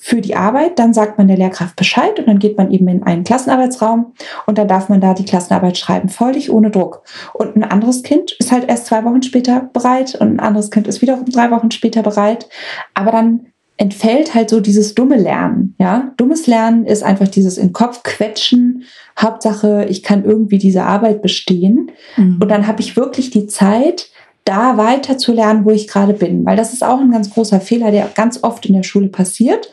für 0.06 0.22
die 0.22 0.36
Arbeit, 0.36 0.78
dann 0.78 0.94
sagt 0.94 1.18
man 1.18 1.28
der 1.28 1.36
Lehrkraft 1.36 1.76
Bescheid 1.76 2.20
und 2.20 2.28
dann 2.28 2.38
geht 2.38 2.60
man 2.60 2.70
eben 2.70 2.88
in 2.88 3.02
einen 3.02 3.24
Klassenarbeitsraum 3.24 4.14
und 4.46 4.60
dann 4.60 4.68
darf 4.68 4.88
man 4.88 5.02
da 5.02 5.16
die 5.16 5.26
Klassenarbeit 5.26 5.80
schreiben, 5.80 6.10
völlig 6.10 6.52
ohne 6.52 6.70
Druck. 6.70 7.02
Und 7.34 7.56
ein 7.56 7.64
anderes 7.64 8.04
Kind 8.04 8.32
ist 8.34 8.52
halt 8.52 8.70
erst 8.70 8.86
zwei 8.86 9.04
Wochen 9.04 9.24
später 9.24 9.68
bereit 9.74 10.14
und 10.14 10.34
ein 10.34 10.40
anderes 10.40 10.70
Kind 10.70 10.86
ist 10.86 11.02
wiederum 11.02 11.26
drei 11.26 11.50
Wochen 11.50 11.72
später 11.72 12.04
bereit. 12.04 12.48
Aber 12.94 13.12
dann 13.12 13.48
entfällt 13.78 14.36
halt 14.36 14.52
so 14.52 14.60
dieses 14.60 14.94
dumme 14.94 15.18
Lernen. 15.18 15.74
Ja, 15.80 16.14
dummes 16.18 16.46
Lernen 16.46 16.86
ist 16.86 17.02
einfach 17.02 17.28
dieses 17.28 17.58
in 17.58 17.74
Kopf 17.74 18.04
quetschen. 18.04 18.84
Hauptsache, 19.20 19.88
ich 19.90 20.04
kann 20.04 20.24
irgendwie 20.24 20.60
diese 20.60 20.84
Arbeit 20.84 21.24
bestehen. 21.24 21.90
Mhm. 22.16 22.38
Und 22.40 22.50
dann 22.50 22.68
habe 22.68 22.82
ich 22.82 22.96
wirklich 22.96 23.32
die 23.32 23.48
Zeit, 23.48 24.12
da 24.46 24.78
weiter 24.78 25.18
zu 25.18 25.34
lernen, 25.34 25.66
wo 25.66 25.72
ich 25.72 25.88
gerade 25.88 26.14
bin. 26.14 26.46
Weil 26.46 26.56
das 26.56 26.72
ist 26.72 26.84
auch 26.84 27.00
ein 27.00 27.12
ganz 27.12 27.32
großer 27.32 27.60
Fehler, 27.60 27.92
der 27.92 28.08
ganz 28.14 28.44
oft 28.44 28.66
in 28.66 28.75
der 28.75 28.84
Schule 28.84 29.10
passiert. 29.10 29.70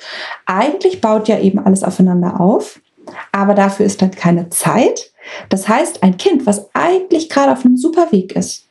Eigentlich 0.46 1.00
baut 1.00 1.28
ja 1.28 1.38
eben 1.38 1.58
alles 1.58 1.84
aufeinander 1.84 2.40
auf, 2.40 2.80
aber 3.30 3.54
dafür 3.54 3.86
ist 3.86 4.02
dann 4.02 4.10
keine 4.10 4.48
Zeit. 4.48 5.12
Das 5.50 5.68
heißt, 5.68 6.02
ein 6.02 6.16
Kind, 6.16 6.46
was 6.46 6.70
eigentlich 6.74 7.28
gerade 7.28 7.52
auf 7.52 7.64
einem 7.64 7.76
super 7.76 8.10
Weg 8.10 8.34
ist, 8.34 8.66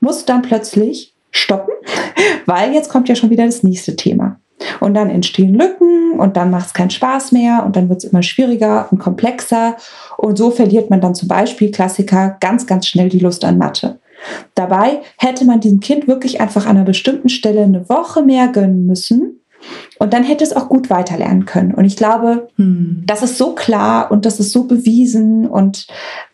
muss 0.00 0.24
dann 0.24 0.42
plötzlich 0.42 1.14
stoppen, 1.30 1.74
weil 2.46 2.72
jetzt 2.72 2.90
kommt 2.90 3.08
ja 3.08 3.16
schon 3.16 3.30
wieder 3.30 3.46
das 3.46 3.62
nächste 3.62 3.96
Thema. 3.96 4.38
Und 4.80 4.94
dann 4.94 5.08
entstehen 5.08 5.54
Lücken 5.54 6.18
und 6.18 6.36
dann 6.36 6.50
macht 6.50 6.66
es 6.66 6.74
keinen 6.74 6.90
Spaß 6.90 7.32
mehr 7.32 7.62
und 7.64 7.76
dann 7.76 7.88
wird 7.88 8.02
es 8.02 8.10
immer 8.10 8.22
schwieriger 8.22 8.88
und 8.90 8.98
komplexer. 8.98 9.76
Und 10.16 10.36
so 10.36 10.50
verliert 10.50 10.90
man 10.90 11.00
dann 11.00 11.14
zum 11.14 11.28
Beispiel 11.28 11.70
Klassiker 11.70 12.36
ganz, 12.40 12.66
ganz 12.66 12.88
schnell 12.88 13.08
die 13.08 13.20
Lust 13.20 13.44
an 13.44 13.56
Mathe. 13.56 13.97
Dabei 14.54 15.00
hätte 15.16 15.44
man 15.44 15.60
diesem 15.60 15.80
Kind 15.80 16.08
wirklich 16.08 16.40
einfach 16.40 16.66
an 16.66 16.76
einer 16.76 16.84
bestimmten 16.84 17.28
Stelle 17.28 17.62
eine 17.62 17.88
Woche 17.88 18.22
mehr 18.22 18.48
gönnen 18.48 18.86
müssen. 18.86 19.40
Und 19.98 20.12
dann 20.12 20.22
hätte 20.22 20.44
es 20.44 20.54
auch 20.54 20.68
gut 20.68 20.88
weiterlernen 20.88 21.44
können. 21.44 21.74
Und 21.74 21.84
ich 21.84 21.96
glaube, 21.96 22.48
hm. 22.56 23.02
das 23.06 23.22
ist 23.22 23.38
so 23.38 23.54
klar 23.54 24.10
und 24.10 24.24
das 24.24 24.38
ist 24.38 24.52
so 24.52 24.64
bewiesen. 24.64 25.48
Und 25.48 25.88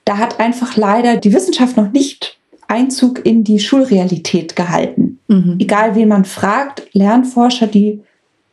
da 0.05 0.19
hat 0.19 0.41
einfach 0.41 0.76
leider 0.76 1.17
die 1.17 1.33
Wissenschaft 1.33 1.76
noch 1.76 1.91
nicht 1.91 2.38
Einzug 2.69 3.25
in 3.25 3.45
die 3.45 3.61
Schulrealität 3.61 4.57
gehalten. 4.57 5.19
Mhm. 5.29 5.57
Egal, 5.59 5.95
wen 5.95 6.09
man 6.09 6.25
fragt, 6.25 6.83
Lernforscher, 6.93 7.67
die 7.67 8.00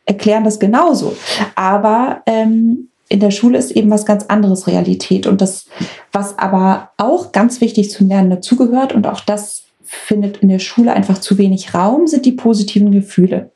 erklären 0.06 0.44
das 0.44 0.60
genauso. 0.60 1.16
Aber 1.56 2.22
ähm, 2.26 2.90
in 3.12 3.20
der 3.20 3.32
Schule 3.32 3.58
ist 3.58 3.72
eben 3.72 3.92
was 3.92 4.06
ganz 4.06 4.26
anderes 4.28 4.68
Realität. 4.68 5.28
Und 5.28 5.42
das, 5.42 5.66
was 6.14 6.40
aber 6.40 6.92
auch 6.98 7.34
ganz 7.34 7.60
wichtig 7.60 7.92
zum 7.92 8.08
Lernen 8.08 8.30
dazugehört, 8.30 8.94
und 8.94 9.06
auch 9.06 9.20
das 9.20 9.64
findet 9.84 10.38
in 10.38 10.48
der 10.48 10.60
Schule 10.60 10.94
einfach 10.94 11.18
zu 11.18 11.38
wenig 11.38 11.74
Raum, 11.74 12.08
sind 12.08 12.26
die 12.26 12.32
positiven 12.32 12.92
Gefühle. 12.92 13.52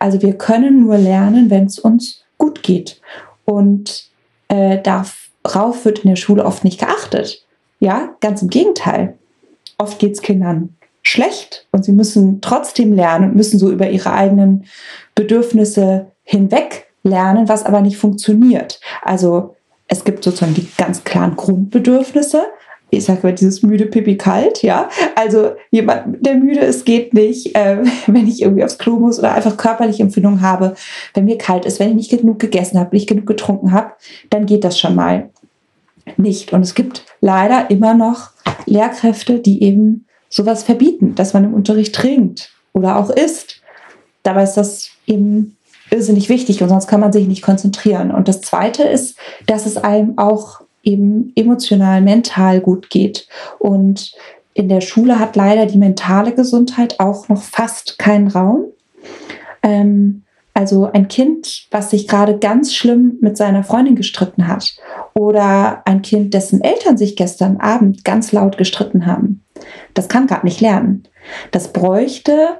Also 0.00 0.20
wir 0.20 0.32
können 0.34 0.80
nur 0.80 0.98
lernen, 0.98 1.48
wenn 1.48 1.66
es 1.66 1.78
uns 1.78 2.24
gut 2.38 2.64
geht. 2.64 3.00
Und 3.44 4.10
äh, 4.48 4.82
darauf 4.82 5.84
wird 5.84 6.00
in 6.00 6.10
der 6.10 6.16
Schule 6.16 6.44
oft 6.44 6.64
nicht 6.64 6.80
geachtet. 6.80 7.46
Ja, 7.78 8.16
ganz 8.18 8.42
im 8.42 8.50
Gegenteil. 8.50 9.16
Oft 9.78 10.00
geht 10.00 10.14
es 10.14 10.22
Kindern 10.22 10.76
schlecht 11.02 11.68
und 11.70 11.84
sie 11.84 11.92
müssen 11.92 12.40
trotzdem 12.40 12.92
lernen 12.92 13.30
und 13.30 13.36
müssen 13.36 13.60
so 13.60 13.70
über 13.70 13.88
ihre 13.88 14.12
eigenen 14.12 14.64
Bedürfnisse 15.14 16.10
hinweg 16.24 16.87
lernen, 17.08 17.48
was 17.48 17.64
aber 17.64 17.80
nicht 17.80 17.96
funktioniert. 17.96 18.80
Also 19.02 19.56
es 19.88 20.04
gibt 20.04 20.22
sozusagen 20.22 20.54
die 20.54 20.68
ganz 20.76 21.04
klaren 21.04 21.34
Grundbedürfnisse. 21.36 22.42
Ich 22.90 23.04
sage 23.04 23.20
mal 23.22 23.34
dieses 23.34 23.62
müde 23.62 23.86
Pipi 23.86 24.16
kalt, 24.16 24.62
ja. 24.62 24.88
Also 25.14 25.52
jemand, 25.70 26.24
der 26.24 26.36
müde 26.36 26.60
ist, 26.60 26.86
geht 26.86 27.12
nicht, 27.12 27.54
äh, 27.54 27.82
wenn 28.06 28.26
ich 28.26 28.42
irgendwie 28.42 28.64
aufs 28.64 28.78
Klo 28.78 28.98
muss 28.98 29.18
oder 29.18 29.34
einfach 29.34 29.56
körperliche 29.56 30.02
Empfindungen 30.02 30.40
habe, 30.40 30.74
wenn 31.14 31.24
mir 31.24 31.36
kalt 31.36 31.64
ist, 31.64 31.80
wenn 31.80 31.90
ich 31.90 31.96
nicht 31.96 32.10
genug 32.10 32.38
gegessen 32.38 32.78
habe, 32.78 32.94
nicht 32.94 33.08
genug 33.08 33.26
getrunken 33.26 33.72
habe, 33.72 33.92
dann 34.30 34.46
geht 34.46 34.64
das 34.64 34.78
schon 34.78 34.94
mal 34.94 35.30
nicht. 36.16 36.52
Und 36.52 36.62
es 36.62 36.74
gibt 36.74 37.04
leider 37.20 37.70
immer 37.70 37.94
noch 37.94 38.30
Lehrkräfte, 38.64 39.40
die 39.40 39.62
eben 39.62 40.06
sowas 40.30 40.62
verbieten, 40.62 41.14
dass 41.14 41.34
man 41.34 41.44
im 41.44 41.54
Unterricht 41.54 41.94
trinkt 41.94 42.52
oder 42.72 42.96
auch 42.96 43.10
isst. 43.10 43.60
Dabei 44.22 44.44
ist 44.44 44.54
das 44.54 44.90
eben 45.06 45.57
irrsinnig 45.90 46.28
wichtig 46.28 46.62
und 46.62 46.68
sonst 46.68 46.86
kann 46.86 47.00
man 47.00 47.12
sich 47.12 47.26
nicht 47.26 47.42
konzentrieren. 47.42 48.10
Und 48.10 48.28
das 48.28 48.40
Zweite 48.40 48.82
ist, 48.82 49.16
dass 49.46 49.66
es 49.66 49.76
einem 49.76 50.18
auch 50.18 50.60
eben 50.82 51.32
emotional, 51.36 52.00
mental 52.00 52.60
gut 52.60 52.90
geht. 52.90 53.28
Und 53.58 54.12
in 54.54 54.68
der 54.68 54.80
Schule 54.80 55.18
hat 55.18 55.36
leider 55.36 55.66
die 55.66 55.78
mentale 55.78 56.32
Gesundheit 56.32 56.98
auch 56.98 57.28
noch 57.28 57.42
fast 57.42 57.98
keinen 57.98 58.28
Raum. 58.28 58.64
Ähm, 59.62 60.24
also 60.54 60.90
ein 60.92 61.06
Kind, 61.06 61.68
was 61.70 61.90
sich 61.90 62.08
gerade 62.08 62.38
ganz 62.38 62.74
schlimm 62.74 63.18
mit 63.20 63.36
seiner 63.36 63.62
Freundin 63.62 63.94
gestritten 63.94 64.48
hat 64.48 64.74
oder 65.14 65.82
ein 65.84 66.02
Kind, 66.02 66.34
dessen 66.34 66.64
Eltern 66.64 66.98
sich 66.98 67.14
gestern 67.14 67.58
Abend 67.58 68.04
ganz 68.04 68.32
laut 68.32 68.58
gestritten 68.58 69.06
haben, 69.06 69.44
das 69.94 70.08
kann 70.08 70.26
gerade 70.26 70.44
nicht 70.44 70.60
lernen. 70.60 71.04
Das 71.52 71.72
bräuchte 71.72 72.56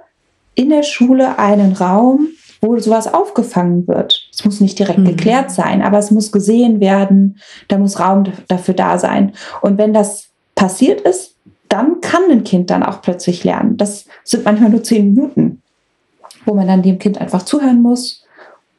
in 0.55 0.71
der 0.71 0.85
Schule 0.85 1.41
einen 1.41 1.73
Raum, 1.73 2.29
wo 2.61 2.79
sowas 2.79 3.13
aufgefangen 3.13 3.87
wird. 3.87 4.29
Es 4.33 4.45
muss 4.45 4.61
nicht 4.61 4.79
direkt 4.79 4.99
mhm. 4.99 5.07
geklärt 5.07 5.51
sein, 5.51 5.83
aber 5.83 5.99
es 5.99 6.11
muss 6.11 6.33
gesehen 6.33 6.81
werden, 6.81 7.39
da 7.69 7.79
muss 7.79 8.01
Raum 8.01 8.25
dafür 8.49 8.75
da 8.75 8.99
sein. 8.99 9.33
Und 9.61 9.79
wenn 9.79 9.93
das 9.93 10.29
passiert 10.55 11.01
ist, 11.03 11.35
dann 11.69 12.01
kann 12.01 12.23
ein 12.31 12.45
Kind 12.45 12.71
dann 12.71 12.83
auch 12.83 13.03
plötzlich 13.03 13.45
lernen. 13.45 13.77
Das 13.77 14.07
sind 14.25 14.45
manchmal 14.45 14.71
nur 14.71 14.83
zehn 14.83 15.15
Minuten, 15.15 15.63
wo 16.47 16.55
man 16.55 16.67
dann 16.67 16.83
dem 16.83 16.99
Kind 16.99 17.21
einfach 17.21 17.43
zuhören 17.43 17.83
muss. 17.83 18.25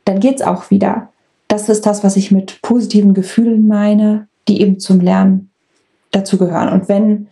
Dann 0.06 0.20
geht 0.20 0.38
es 0.38 0.42
auch 0.42 0.72
wieder. 0.72 1.10
Das 1.48 1.70
ist 1.70 1.86
das, 1.86 2.04
was 2.04 2.18
ich 2.18 2.32
mit 2.32 2.62
positiven 2.62 3.14
Gefühlen 3.14 3.68
meine, 3.68 4.28
die 4.48 4.62
eben 4.62 4.80
zum 4.80 5.00
Lernen 5.00 5.52
dazugehören. 6.12 6.70
Und 6.70 6.90
wenn 6.90 7.28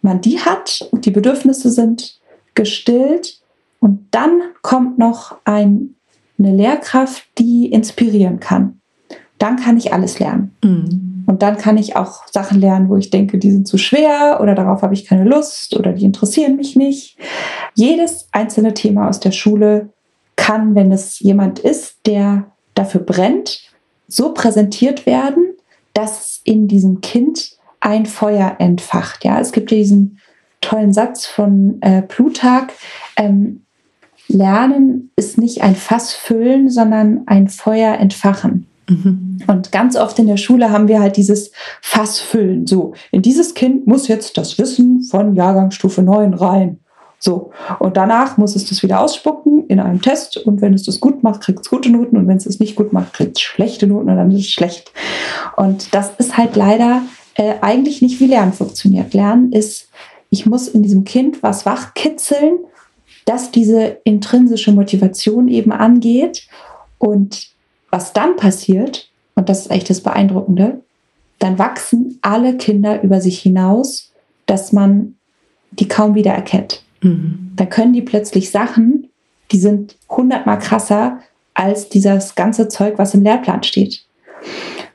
man 0.00 0.20
die 0.20 0.40
hat 0.40 0.88
und 0.90 1.04
die 1.04 1.10
Bedürfnisse 1.10 1.70
sind 1.70 2.18
gestillt, 2.54 3.38
und 3.80 4.08
dann 4.10 4.40
kommt 4.62 4.98
noch 4.98 5.38
ein, 5.44 5.94
eine 6.38 6.54
Lehrkraft, 6.54 7.26
die 7.38 7.66
inspirieren 7.66 8.40
kann. 8.40 8.80
Dann 9.38 9.56
kann 9.56 9.76
ich 9.76 9.92
alles 9.92 10.18
lernen. 10.18 10.56
Mhm. 10.62 11.24
Und 11.26 11.42
dann 11.42 11.58
kann 11.58 11.76
ich 11.76 11.94
auch 11.94 12.26
Sachen 12.28 12.58
lernen, 12.58 12.88
wo 12.88 12.96
ich 12.96 13.10
denke, 13.10 13.38
die 13.38 13.50
sind 13.50 13.68
zu 13.68 13.76
schwer 13.76 14.38
oder 14.40 14.54
darauf 14.54 14.80
habe 14.82 14.94
ich 14.94 15.04
keine 15.04 15.24
Lust 15.24 15.76
oder 15.76 15.92
die 15.92 16.06
interessieren 16.06 16.56
mich 16.56 16.74
nicht. 16.74 17.18
Jedes 17.74 18.28
einzelne 18.32 18.72
Thema 18.72 19.08
aus 19.08 19.20
der 19.20 19.32
Schule 19.32 19.90
kann, 20.36 20.74
wenn 20.74 20.90
es 20.90 21.18
jemand 21.20 21.58
ist, 21.58 22.06
der 22.06 22.50
dafür 22.74 23.02
brennt, 23.02 23.60
so 24.06 24.32
präsentiert 24.32 25.04
werden, 25.04 25.54
dass 25.92 26.40
in 26.44 26.66
diesem 26.66 27.02
Kind 27.02 27.58
ein 27.80 28.06
Feuer 28.06 28.56
entfacht. 28.58 29.24
Ja, 29.24 29.38
es 29.38 29.52
gibt 29.52 29.70
ja 29.70 29.76
diesen 29.76 30.20
tollen 30.60 30.92
Satz 30.92 31.26
von 31.26 31.80
äh, 31.82 32.02
Plutarch. 32.02 32.72
Ähm, 33.16 33.64
Lernen 34.28 35.10
ist 35.16 35.38
nicht 35.38 35.62
ein 35.62 35.74
Fass 35.74 36.12
füllen, 36.12 36.68
sondern 36.68 37.22
ein 37.26 37.48
Feuer 37.48 37.94
entfachen. 37.94 38.66
Mhm. 38.88 39.38
Und 39.46 39.72
ganz 39.72 39.96
oft 39.96 40.18
in 40.18 40.26
der 40.26 40.36
Schule 40.36 40.70
haben 40.70 40.88
wir 40.88 41.00
halt 41.00 41.16
dieses 41.16 41.50
Fass 41.82 42.20
füllen. 42.20 42.66
So, 42.66 42.94
in 43.10 43.22
dieses 43.22 43.54
Kind 43.54 43.86
muss 43.86 44.08
jetzt 44.08 44.36
das 44.38 44.58
Wissen 44.58 45.02
von 45.02 45.34
Jahrgangsstufe 45.34 46.02
9 46.02 46.34
rein. 46.34 46.78
So, 47.20 47.50
und 47.80 47.96
danach 47.96 48.36
muss 48.36 48.54
es 48.54 48.68
das 48.68 48.82
wieder 48.82 49.00
ausspucken 49.00 49.66
in 49.66 49.80
einem 49.80 50.00
Test. 50.00 50.36
Und 50.36 50.60
wenn 50.60 50.72
es 50.72 50.84
das 50.84 51.00
gut 51.00 51.22
macht, 51.22 51.40
kriegt 51.40 51.60
es 51.60 51.70
gute 51.70 51.90
Noten. 51.90 52.16
Und 52.16 52.28
wenn 52.28 52.36
es 52.36 52.46
es 52.46 52.60
nicht 52.60 52.76
gut 52.76 52.92
macht, 52.92 53.12
kriegt 53.12 53.36
es 53.36 53.40
schlechte 53.40 53.86
Noten 53.86 54.08
und 54.08 54.16
dann 54.16 54.30
ist 54.30 54.40
es 54.40 54.50
schlecht. 54.50 54.92
Und 55.56 55.94
das 55.94 56.12
ist 56.18 56.36
halt 56.36 56.54
leider 56.54 57.02
äh, 57.34 57.54
eigentlich 57.60 58.02
nicht, 58.02 58.20
wie 58.20 58.26
Lernen 58.26 58.52
funktioniert. 58.52 59.14
Lernen 59.14 59.52
ist, 59.52 59.88
ich 60.30 60.46
muss 60.46 60.68
in 60.68 60.82
diesem 60.82 61.04
Kind 61.04 61.42
was 61.42 61.66
wachkitzeln 61.66 62.58
dass 63.28 63.50
diese 63.50 63.98
intrinsische 64.04 64.72
Motivation 64.72 65.48
eben 65.48 65.70
angeht. 65.70 66.48
Und 66.96 67.48
was 67.90 68.14
dann 68.14 68.36
passiert, 68.36 69.10
und 69.34 69.50
das 69.50 69.60
ist 69.60 69.70
echt 69.70 69.90
das 69.90 70.00
Beeindruckende, 70.00 70.80
dann 71.38 71.58
wachsen 71.58 72.18
alle 72.22 72.56
Kinder 72.56 73.02
über 73.02 73.20
sich 73.20 73.38
hinaus, 73.40 74.12
dass 74.46 74.72
man 74.72 75.16
die 75.72 75.88
kaum 75.88 76.14
wieder 76.14 76.32
erkennt. 76.32 76.82
Mhm. 77.02 77.52
Da 77.54 77.66
können 77.66 77.92
die 77.92 78.02
plötzlich 78.02 78.50
Sachen, 78.50 79.08
die 79.52 79.58
sind 79.58 79.96
hundertmal 80.08 80.58
krasser 80.58 81.18
als 81.52 81.90
dieses 81.90 82.34
ganze 82.34 82.68
Zeug, 82.68 82.94
was 82.96 83.12
im 83.12 83.22
Lehrplan 83.22 83.62
steht. 83.62 84.04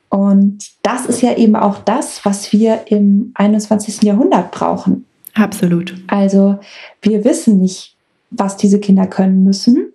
Und 0.10 0.72
das 0.82 1.06
ist 1.06 1.22
ja 1.22 1.36
eben 1.38 1.56
auch 1.56 1.80
das, 1.80 2.26
was 2.26 2.52
wir 2.52 2.82
im 2.88 3.32
21. 3.36 4.02
Jahrhundert 4.02 4.52
brauchen. 4.52 5.06
Absolut. 5.36 5.96
Also 6.08 6.60
wir 7.02 7.24
wissen 7.26 7.60
nicht, 7.60 7.93
was 8.38 8.58
diese 8.58 8.80
Kinder 8.80 9.08
können 9.08 9.44
müssen. 9.44 9.94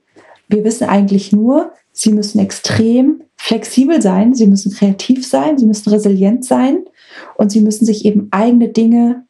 Wir 0.49 0.65
wissen 0.65 0.89
eigentlich 0.89 1.33
nur, 1.33 1.73
sie 1.93 2.13
müssen 2.13 2.39
extrem 2.39 3.23
flexibel 3.37 4.01
sein, 4.01 4.35
sie 4.35 4.47
müssen 4.47 4.73
kreativ 4.73 5.27
sein, 5.27 5.59
sie 5.59 5.67
müssen 5.67 5.91
resilient 5.91 6.45
sein 6.45 6.85
und 7.37 7.53
sie 7.53 7.61
müssen 7.61 7.85
sich 7.85 8.05
eben 8.05 8.29
eigene 8.31 8.69
Dinge, 8.69 9.25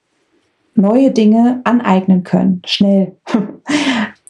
neue 0.75 1.11
Dinge 1.11 1.61
aneignen 1.65 2.23
können, 2.23 2.63
schnell. 2.65 3.17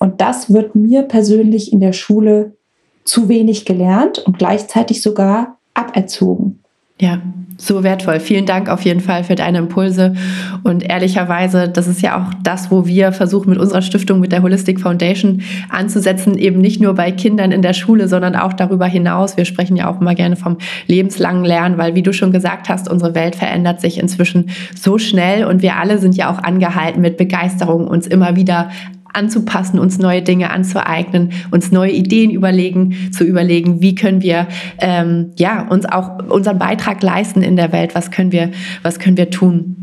Und 0.01 0.21
das 0.21 0.53
wird 0.53 0.77
mir 0.77 1.03
persönlich 1.03 1.73
in 1.73 1.81
der 1.81 1.93
Schule 1.93 2.57
zu 3.05 3.29
wenig 3.29 3.65
gelernt 3.65 4.21
und 4.21 4.39
gleichzeitig 4.39 5.03
sogar 5.03 5.59
aberzogen. 5.75 6.63
Ja, 7.00 7.21
so 7.59 7.85
wertvoll. 7.85 8.19
Vielen 8.19 8.47
Dank 8.47 8.69
auf 8.69 8.83
jeden 8.83 9.00
Fall 9.00 9.23
für 9.23 9.37
deine 9.37 9.59
Impulse. 9.59 10.14
Und 10.64 10.83
ehrlicherweise, 10.83 11.69
das 11.69 11.87
ist 11.87 12.02
ja 12.02 12.21
auch 12.21 12.35
das, 12.43 12.73
wo 12.73 12.87
wir 12.87 13.12
versuchen 13.12 13.50
mit 13.50 13.59
unserer 13.59 13.83
Stiftung, 13.83 14.19
mit 14.19 14.33
der 14.33 14.43
Holistic 14.43 14.81
Foundation 14.81 15.43
anzusetzen, 15.69 16.37
eben 16.38 16.61
nicht 16.61 16.81
nur 16.81 16.95
bei 16.95 17.12
Kindern 17.12 17.52
in 17.52 17.62
der 17.62 17.73
Schule, 17.73 18.09
sondern 18.09 18.35
auch 18.35 18.52
darüber 18.52 18.87
hinaus. 18.87 19.37
Wir 19.37 19.45
sprechen 19.45 19.76
ja 19.76 19.88
auch 19.88 20.00
immer 20.00 20.17
gerne 20.17 20.37
vom 20.37 20.59
lebenslangen 20.87 21.45
Lernen, 21.45 21.78
weil 21.78 21.95
wie 21.95 22.02
du 22.02 22.12
schon 22.12 22.33
gesagt 22.33 22.69
hast, 22.69 22.88
unsere 22.88 23.14
Welt 23.14 23.37
verändert 23.37 23.81
sich 23.81 23.99
inzwischen 23.99 24.50
so 24.75 24.99
schnell 24.99 25.45
und 25.45 25.62
wir 25.62 25.76
alle 25.76 25.99
sind 25.99 26.17
ja 26.17 26.31
auch 26.31 26.43
angehalten, 26.43 27.00
mit 27.00 27.17
Begeisterung 27.17 27.87
uns 27.87 28.07
immer 28.09 28.35
wieder 28.35 28.71
anzupassen, 29.12 29.79
uns 29.79 29.99
neue 29.99 30.23
Dinge 30.23 30.50
anzueignen, 30.50 31.33
uns 31.50 31.71
neue 31.73 31.93
Ideen 31.93 32.31
überlegen, 32.31 33.11
zu 33.12 33.25
überlegen, 33.25 33.81
wie 33.81 33.95
können 33.95 34.23
wir 34.23 34.47
ähm, 34.79 35.33
ja 35.37 35.67
uns 35.69 35.87
auch 35.87 36.19
unseren 36.29 36.59
Beitrag 36.59 37.03
leisten 37.03 37.43
in 37.43 37.57
der 37.57 37.73
Welt, 37.73 37.95
was 37.95 38.11
können 38.11 38.33
wir, 38.33 38.50
was 38.83 38.99
können 38.99 39.17
wir 39.17 39.31
tun. 39.31 39.79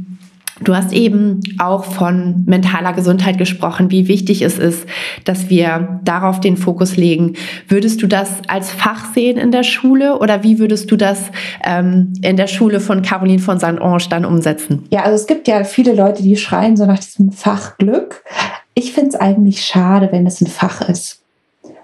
Du 0.63 0.73
hast 0.73 0.93
eben 0.93 1.41
auch 1.59 1.83
von 1.83 2.43
mentaler 2.45 2.93
Gesundheit 2.93 3.37
gesprochen, 3.37 3.91
wie 3.91 4.07
wichtig 4.07 4.41
es 4.41 4.57
ist, 4.57 4.87
dass 5.25 5.49
wir 5.49 5.99
darauf 6.05 6.39
den 6.39 6.55
Fokus 6.55 6.95
legen. 6.95 7.33
Würdest 7.67 8.01
du 8.01 8.07
das 8.07 8.29
als 8.47 8.71
Fach 8.71 9.13
sehen 9.13 9.37
in 9.37 9.51
der 9.51 9.63
Schule 9.63 10.17
oder 10.17 10.43
wie 10.43 10.57
würdest 10.57 10.89
du 10.89 10.95
das 10.95 11.23
ähm, 11.65 12.13
in 12.21 12.37
der 12.37 12.47
Schule 12.47 12.79
von 12.79 13.01
Caroline 13.01 13.39
von 13.39 13.59
St. 13.59 13.65
Ange 13.81 14.05
dann 14.09 14.23
umsetzen? 14.23 14.83
Ja, 14.91 15.01
also 15.01 15.15
es 15.15 15.27
gibt 15.27 15.49
ja 15.49 15.65
viele 15.65 15.93
Leute, 15.93 16.23
die 16.23 16.37
schreien 16.37 16.77
so 16.77 16.85
nach 16.85 16.99
diesem 16.99 17.33
Fach 17.33 17.77
Glück. 17.77 18.23
Ich 18.75 18.93
finde 18.93 19.09
es 19.09 19.15
eigentlich 19.15 19.65
schade, 19.65 20.09
wenn 20.11 20.27
es 20.27 20.41
ein 20.41 20.47
Fach 20.47 20.87
ist. 20.87 21.21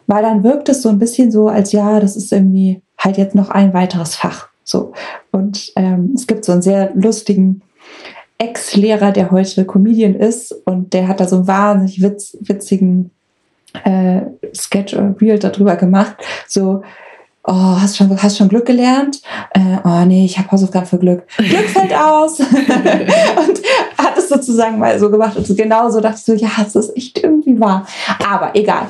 Weil 0.07 0.21
dann 0.21 0.43
wirkt 0.43 0.69
es 0.69 0.81
so 0.81 0.89
ein 0.89 0.99
bisschen 0.99 1.31
so, 1.31 1.47
als 1.47 1.71
ja, 1.71 1.99
das 1.99 2.15
ist 2.15 2.31
irgendwie 2.31 2.81
halt 2.97 3.17
jetzt 3.17 3.33
noch 3.33 3.49
ein 3.49 3.73
weiteres 3.73 4.15
Fach. 4.15 4.49
So. 4.63 4.93
Und 5.31 5.71
ähm, 5.75 6.11
es 6.15 6.27
gibt 6.27 6.45
so 6.45 6.51
einen 6.51 6.61
sehr 6.61 6.91
lustigen 6.93 7.61
Ex-Lehrer, 8.37 9.11
der 9.11 9.31
heute 9.31 9.65
Comedian 9.65 10.15
ist 10.15 10.51
und 10.65 10.93
der 10.93 11.07
hat 11.07 11.19
da 11.19 11.27
so 11.27 11.37
einen 11.37 11.47
wahnsinnig 11.47 12.01
witz, 12.01 12.37
witzigen 12.41 13.11
äh, 13.83 14.21
Sketch 14.53 14.93
oder 14.93 15.15
Reel 15.19 15.39
darüber 15.39 15.75
gemacht. 15.75 16.15
So, 16.47 16.81
oh, 17.43 17.53
hast 17.53 17.97
schon, 17.97 18.21
hast 18.21 18.37
schon 18.37 18.49
Glück 18.49 18.65
gelernt? 18.65 19.21
Äh, 19.51 19.77
oh 19.83 20.05
nee, 20.05 20.25
ich 20.25 20.37
habe 20.37 20.51
Hausaufgaben 20.51 20.85
für 20.85 20.99
Glück. 20.99 21.27
Glück 21.37 21.69
fällt 21.69 21.93
aus. 21.93 22.39
und 22.39 23.61
hat 23.97 24.17
es 24.17 24.29
sozusagen 24.29 24.79
mal 24.79 24.99
so 24.99 25.09
gemacht. 25.09 25.37
Und 25.37 25.57
genau 25.57 25.89
so 25.89 26.01
dachte 26.01 26.17
ich 26.17 26.23
so, 26.23 26.33
ja, 26.33 26.51
es 26.65 26.75
ist 26.75 26.95
echt 26.95 27.23
irgendwie 27.23 27.59
wahr. 27.59 27.85
Aber 28.27 28.55
egal. 28.55 28.87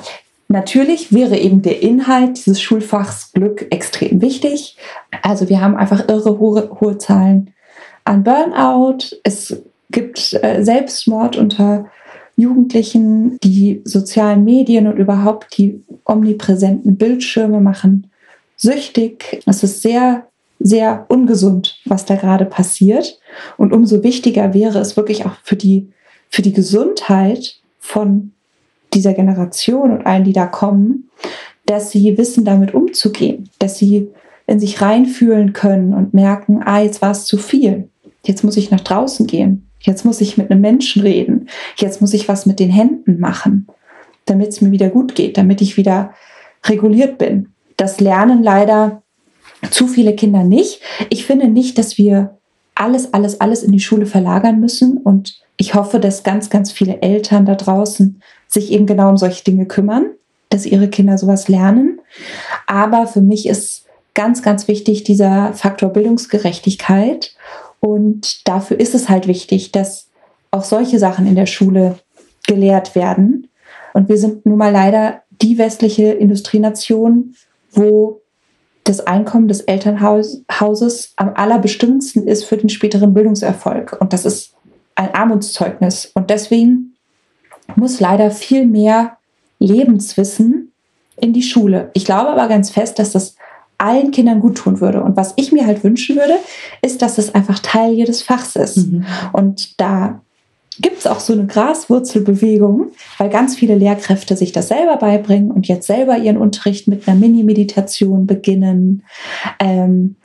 Natürlich 0.47 1.13
wäre 1.13 1.37
eben 1.37 1.61
der 1.61 1.81
Inhalt 1.81 2.37
dieses 2.37 2.61
Schulfachs 2.61 3.31
Glück 3.31 3.67
extrem 3.69 4.21
wichtig. 4.21 4.77
Also 5.21 5.47
wir 5.47 5.61
haben 5.61 5.77
einfach 5.77 6.09
irre 6.09 6.39
hohe, 6.39 6.69
hohe 6.81 6.97
Zahlen 6.97 7.53
an 8.03 8.23
Burnout. 8.23 9.15
Es 9.23 9.61
gibt 9.91 10.33
äh, 10.43 10.61
Selbstmord 10.61 11.37
unter 11.37 11.85
Jugendlichen. 12.35 13.37
Die 13.43 13.81
sozialen 13.85 14.43
Medien 14.43 14.87
und 14.87 14.97
überhaupt 14.97 15.57
die 15.57 15.85
omnipräsenten 16.03 16.97
Bildschirme 16.97 17.61
machen 17.61 18.10
süchtig. 18.61 19.41
Es 19.45 19.63
ist 19.63 19.81
sehr, 19.81 20.27
sehr 20.59 21.05
ungesund, 21.09 21.79
was 21.85 22.05
da 22.05 22.15
gerade 22.15 22.45
passiert. 22.45 23.19
Und 23.57 23.73
umso 23.73 24.03
wichtiger 24.03 24.53
wäre 24.53 24.79
es 24.79 24.95
wirklich 24.95 25.25
auch 25.25 25.35
für 25.43 25.55
die, 25.55 25.89
für 26.29 26.41
die 26.41 26.53
Gesundheit 26.53 27.59
von 27.79 28.31
dieser 28.93 29.13
Generation 29.13 29.91
und 29.91 30.05
allen, 30.05 30.23
die 30.23 30.33
da 30.33 30.45
kommen, 30.45 31.09
dass 31.65 31.91
sie 31.91 32.17
wissen, 32.17 32.45
damit 32.45 32.73
umzugehen, 32.73 33.49
dass 33.59 33.77
sie 33.77 34.09
in 34.47 34.59
sich 34.59 34.81
reinfühlen 34.81 35.53
können 35.53 35.93
und 35.93 36.13
merken, 36.13 36.61
ah, 36.63 36.81
jetzt 36.81 37.01
war 37.01 37.11
es 37.11 37.25
zu 37.25 37.37
viel. 37.37 37.89
Jetzt 38.25 38.43
muss 38.43 38.57
ich 38.57 38.69
nach 38.69 38.81
draußen 38.81 39.25
gehen. 39.25 39.69
Jetzt 39.79 40.05
muss 40.05 40.21
ich 40.21 40.37
mit 40.37 40.51
einem 40.51 40.61
Menschen 40.61 41.01
reden. 41.01 41.47
Jetzt 41.77 42.01
muss 42.01 42.13
ich 42.13 42.27
was 42.27 42.45
mit 42.45 42.59
den 42.59 42.69
Händen 42.69 43.19
machen, 43.19 43.67
damit 44.25 44.49
es 44.49 44.61
mir 44.61 44.71
wieder 44.71 44.89
gut 44.89 45.15
geht, 45.15 45.37
damit 45.37 45.61
ich 45.61 45.77
wieder 45.77 46.13
reguliert 46.65 47.17
bin. 47.17 47.50
Das 47.81 47.99
lernen 47.99 48.43
leider 48.43 49.01
zu 49.71 49.87
viele 49.87 50.13
Kinder 50.13 50.43
nicht. 50.43 50.81
Ich 51.09 51.25
finde 51.25 51.47
nicht, 51.47 51.79
dass 51.79 51.97
wir 51.97 52.37
alles, 52.75 53.11
alles, 53.11 53.41
alles 53.41 53.63
in 53.63 53.71
die 53.71 53.79
Schule 53.79 54.05
verlagern 54.05 54.59
müssen. 54.59 54.97
Und 54.97 55.41
ich 55.57 55.73
hoffe, 55.73 55.99
dass 55.99 56.21
ganz, 56.21 56.51
ganz 56.51 56.71
viele 56.71 57.01
Eltern 57.01 57.47
da 57.47 57.55
draußen 57.55 58.21
sich 58.47 58.71
eben 58.71 58.85
genau 58.85 59.09
um 59.09 59.17
solche 59.17 59.43
Dinge 59.43 59.65
kümmern, 59.65 60.11
dass 60.49 60.67
ihre 60.67 60.89
Kinder 60.89 61.17
sowas 61.17 61.47
lernen. 61.47 61.99
Aber 62.67 63.07
für 63.07 63.21
mich 63.21 63.47
ist 63.47 63.85
ganz, 64.13 64.43
ganz 64.43 64.67
wichtig 64.67 65.03
dieser 65.03 65.53
Faktor 65.53 65.89
Bildungsgerechtigkeit. 65.89 67.33
Und 67.79 68.47
dafür 68.47 68.79
ist 68.79 68.93
es 68.93 69.09
halt 69.09 69.27
wichtig, 69.27 69.71
dass 69.71 70.07
auch 70.51 70.65
solche 70.65 70.99
Sachen 70.99 71.25
in 71.25 71.35
der 71.35 71.47
Schule 71.47 71.97
gelehrt 72.45 72.93
werden. 72.93 73.47
Und 73.95 74.07
wir 74.07 74.19
sind 74.19 74.45
nun 74.45 74.59
mal 74.59 74.71
leider 74.71 75.23
die 75.31 75.57
westliche 75.57 76.11
Industrienation, 76.11 77.33
wo 77.71 78.21
das 78.83 79.05
Einkommen 79.05 79.47
des 79.47 79.61
Elternhauses 79.61 81.13
am 81.15 81.33
allerbestimmendsten 81.35 82.27
ist 82.27 82.45
für 82.45 82.57
den 82.57 82.69
späteren 82.69 83.13
Bildungserfolg. 83.13 83.97
Und 83.99 84.13
das 84.13 84.25
ist 84.25 84.55
ein 84.95 85.13
Armutszeugnis. 85.13 86.11
Und 86.13 86.29
deswegen 86.29 86.95
muss 87.75 87.99
leider 87.99 88.31
viel 88.31 88.65
mehr 88.65 89.17
Lebenswissen 89.59 90.71
in 91.17 91.33
die 91.33 91.43
Schule. 91.43 91.91
Ich 91.93 92.05
glaube 92.05 92.31
aber 92.31 92.47
ganz 92.47 92.71
fest, 92.71 92.97
dass 92.97 93.11
das 93.11 93.35
allen 93.77 94.11
Kindern 94.11 94.39
gut 94.39 94.57
tun 94.57 94.79
würde. 94.79 95.03
Und 95.03 95.17
was 95.17 95.33
ich 95.37 95.51
mir 95.51 95.65
halt 95.65 95.83
wünschen 95.83 96.15
würde, 96.15 96.37
ist, 96.81 97.01
dass 97.01 97.17
es 97.17 97.33
einfach 97.33 97.59
Teil 97.59 97.93
jedes 97.93 98.21
Fachs 98.21 98.55
ist. 98.55 98.77
Mhm. 98.77 99.05
Und 99.33 99.79
da 99.79 100.21
gibt 100.79 100.99
es 100.99 101.07
auch 101.07 101.19
so 101.19 101.33
eine 101.33 101.47
Graswurzelbewegung, 101.47 102.91
weil 103.17 103.29
ganz 103.29 103.55
viele 103.55 103.75
Lehrkräfte 103.75 104.37
sich 104.37 104.51
das 104.51 104.69
selber 104.69 104.97
beibringen 104.97 105.51
und 105.51 105.67
jetzt 105.67 105.87
selber 105.87 106.17
ihren 106.17 106.37
Unterricht 106.37 106.87
mit 106.87 107.07
einer 107.07 107.19
Mini-Meditation 107.19 108.25
beginnen. 108.25 109.03
Ähm, 109.59 110.15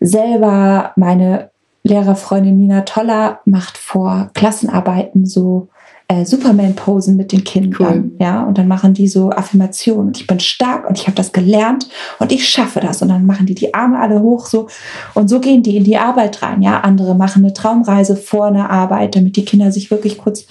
selber 0.00 0.92
meine 0.96 1.50
Lehrerfreundin 1.84 2.56
Nina 2.56 2.82
Toller 2.82 3.40
macht 3.44 3.78
vor 3.78 4.30
Klassenarbeiten 4.34 5.26
so 5.26 5.68
äh, 6.08 6.24
Superman-Posen 6.24 7.16
mit 7.16 7.32
den 7.32 7.44
Kindern. 7.44 8.12
Cool. 8.12 8.16
Ja, 8.18 8.42
und 8.44 8.58
dann 8.58 8.68
machen 8.68 8.92
die 8.92 9.08
so 9.08 9.30
Affirmationen. 9.30 10.12
Ich 10.14 10.26
bin 10.26 10.38
stark 10.38 10.88
und 10.88 10.98
ich 10.98 11.06
habe 11.06 11.16
das 11.16 11.32
gelernt 11.32 11.88
und 12.18 12.30
ich 12.30 12.48
schaffe 12.48 12.80
das. 12.80 13.00
Und 13.00 13.08
dann 13.08 13.24
machen 13.24 13.46
die 13.46 13.54
die 13.54 13.72
Arme 13.72 13.98
alle 13.98 14.20
hoch 14.20 14.46
so. 14.46 14.68
Und 15.14 15.28
so 15.28 15.40
gehen 15.40 15.62
die 15.62 15.76
in 15.76 15.84
die 15.84 15.96
Arbeit 15.96 16.42
rein. 16.42 16.62
Ja, 16.62 16.80
andere 16.80 17.14
machen 17.14 17.42
eine 17.42 17.54
Traumreise 17.54 18.16
vor 18.16 18.46
einer 18.46 18.70
Arbeit, 18.70 19.16
damit 19.16 19.36
die 19.36 19.44
Kinder 19.44 19.72
sich 19.72 19.90
wirklich 19.90 20.18
kurz 20.18 20.46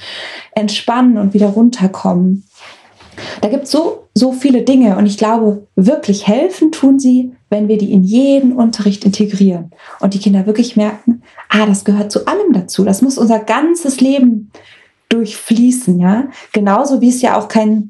entspannen 0.56 1.18
und 1.18 1.34
wieder 1.34 1.48
runterkommen. 1.48 2.46
Da 3.42 3.50
gibt 3.50 3.66
es 3.66 3.72
so, 3.72 4.08
so 4.16 4.32
viele 4.32 4.64
Dinge 4.64 4.98
und 4.98 5.06
ich 5.06 5.20
glaube, 5.20 5.68
wirklich 5.76 6.28
helfen 6.28 6.72
tun 6.72 7.00
sie, 7.00 7.34
wenn 7.52 7.68
wir 7.68 7.78
die 7.78 7.92
in 7.92 8.04
jeden 8.04 8.54
Unterricht 8.54 9.06
integrieren 9.06 9.70
und 10.00 10.16
die 10.16 10.20
Kinder 10.20 10.48
wirklich 10.48 10.76
merken, 10.76 11.22
ah, 11.50 11.68
das 11.68 11.86
gehört 11.86 12.12
zu 12.12 12.26
allem 12.26 12.54
dazu. 12.54 12.84
Das 12.84 13.04
muss 13.04 13.20
unser 13.20 13.38
ganzes 13.38 14.02
Leben 14.02 14.52
durchfließen, 15.14 16.00
ja. 16.00 16.26
Genauso 16.52 17.02
wie 17.02 17.10
es 17.10 17.22
ja 17.22 17.38
auch 17.38 17.48
keinen 17.48 17.90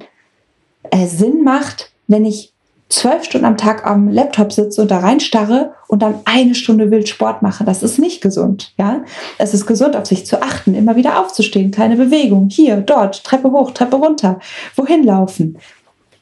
äh, 0.91 1.07
Sinn 1.07 1.43
macht, 1.43 1.91
wenn 2.07 2.25
ich 2.25 2.53
zwölf 2.89 3.23
Stunden 3.23 3.45
am 3.45 3.57
Tag 3.57 3.85
am 3.85 4.09
Laptop 4.09 4.53
sitze 4.53 4.81
und 4.81 4.91
da 4.91 4.99
reinstarre 4.99 5.73
und 5.87 6.01
dann 6.01 6.15
eine 6.25 6.53
Stunde 6.53 6.91
wild 6.91 7.09
Sport 7.09 7.41
mache. 7.41 7.63
Das 7.63 7.81
ist 7.81 7.97
nicht 7.97 8.21
gesund, 8.21 8.73
ja. 8.77 9.03
Es 9.39 9.53
ist 9.53 9.65
gesund, 9.65 9.95
auf 9.95 10.05
sich 10.05 10.25
zu 10.25 10.41
achten, 10.41 10.75
immer 10.75 10.95
wieder 10.95 11.19
aufzustehen, 11.19 11.71
kleine 11.71 11.95
Bewegung, 11.95 12.49
hier, 12.49 12.77
dort, 12.77 13.23
Treppe 13.23 13.51
hoch, 13.51 13.71
Treppe 13.71 13.95
runter, 13.95 14.39
wohin 14.75 15.03
laufen. 15.03 15.57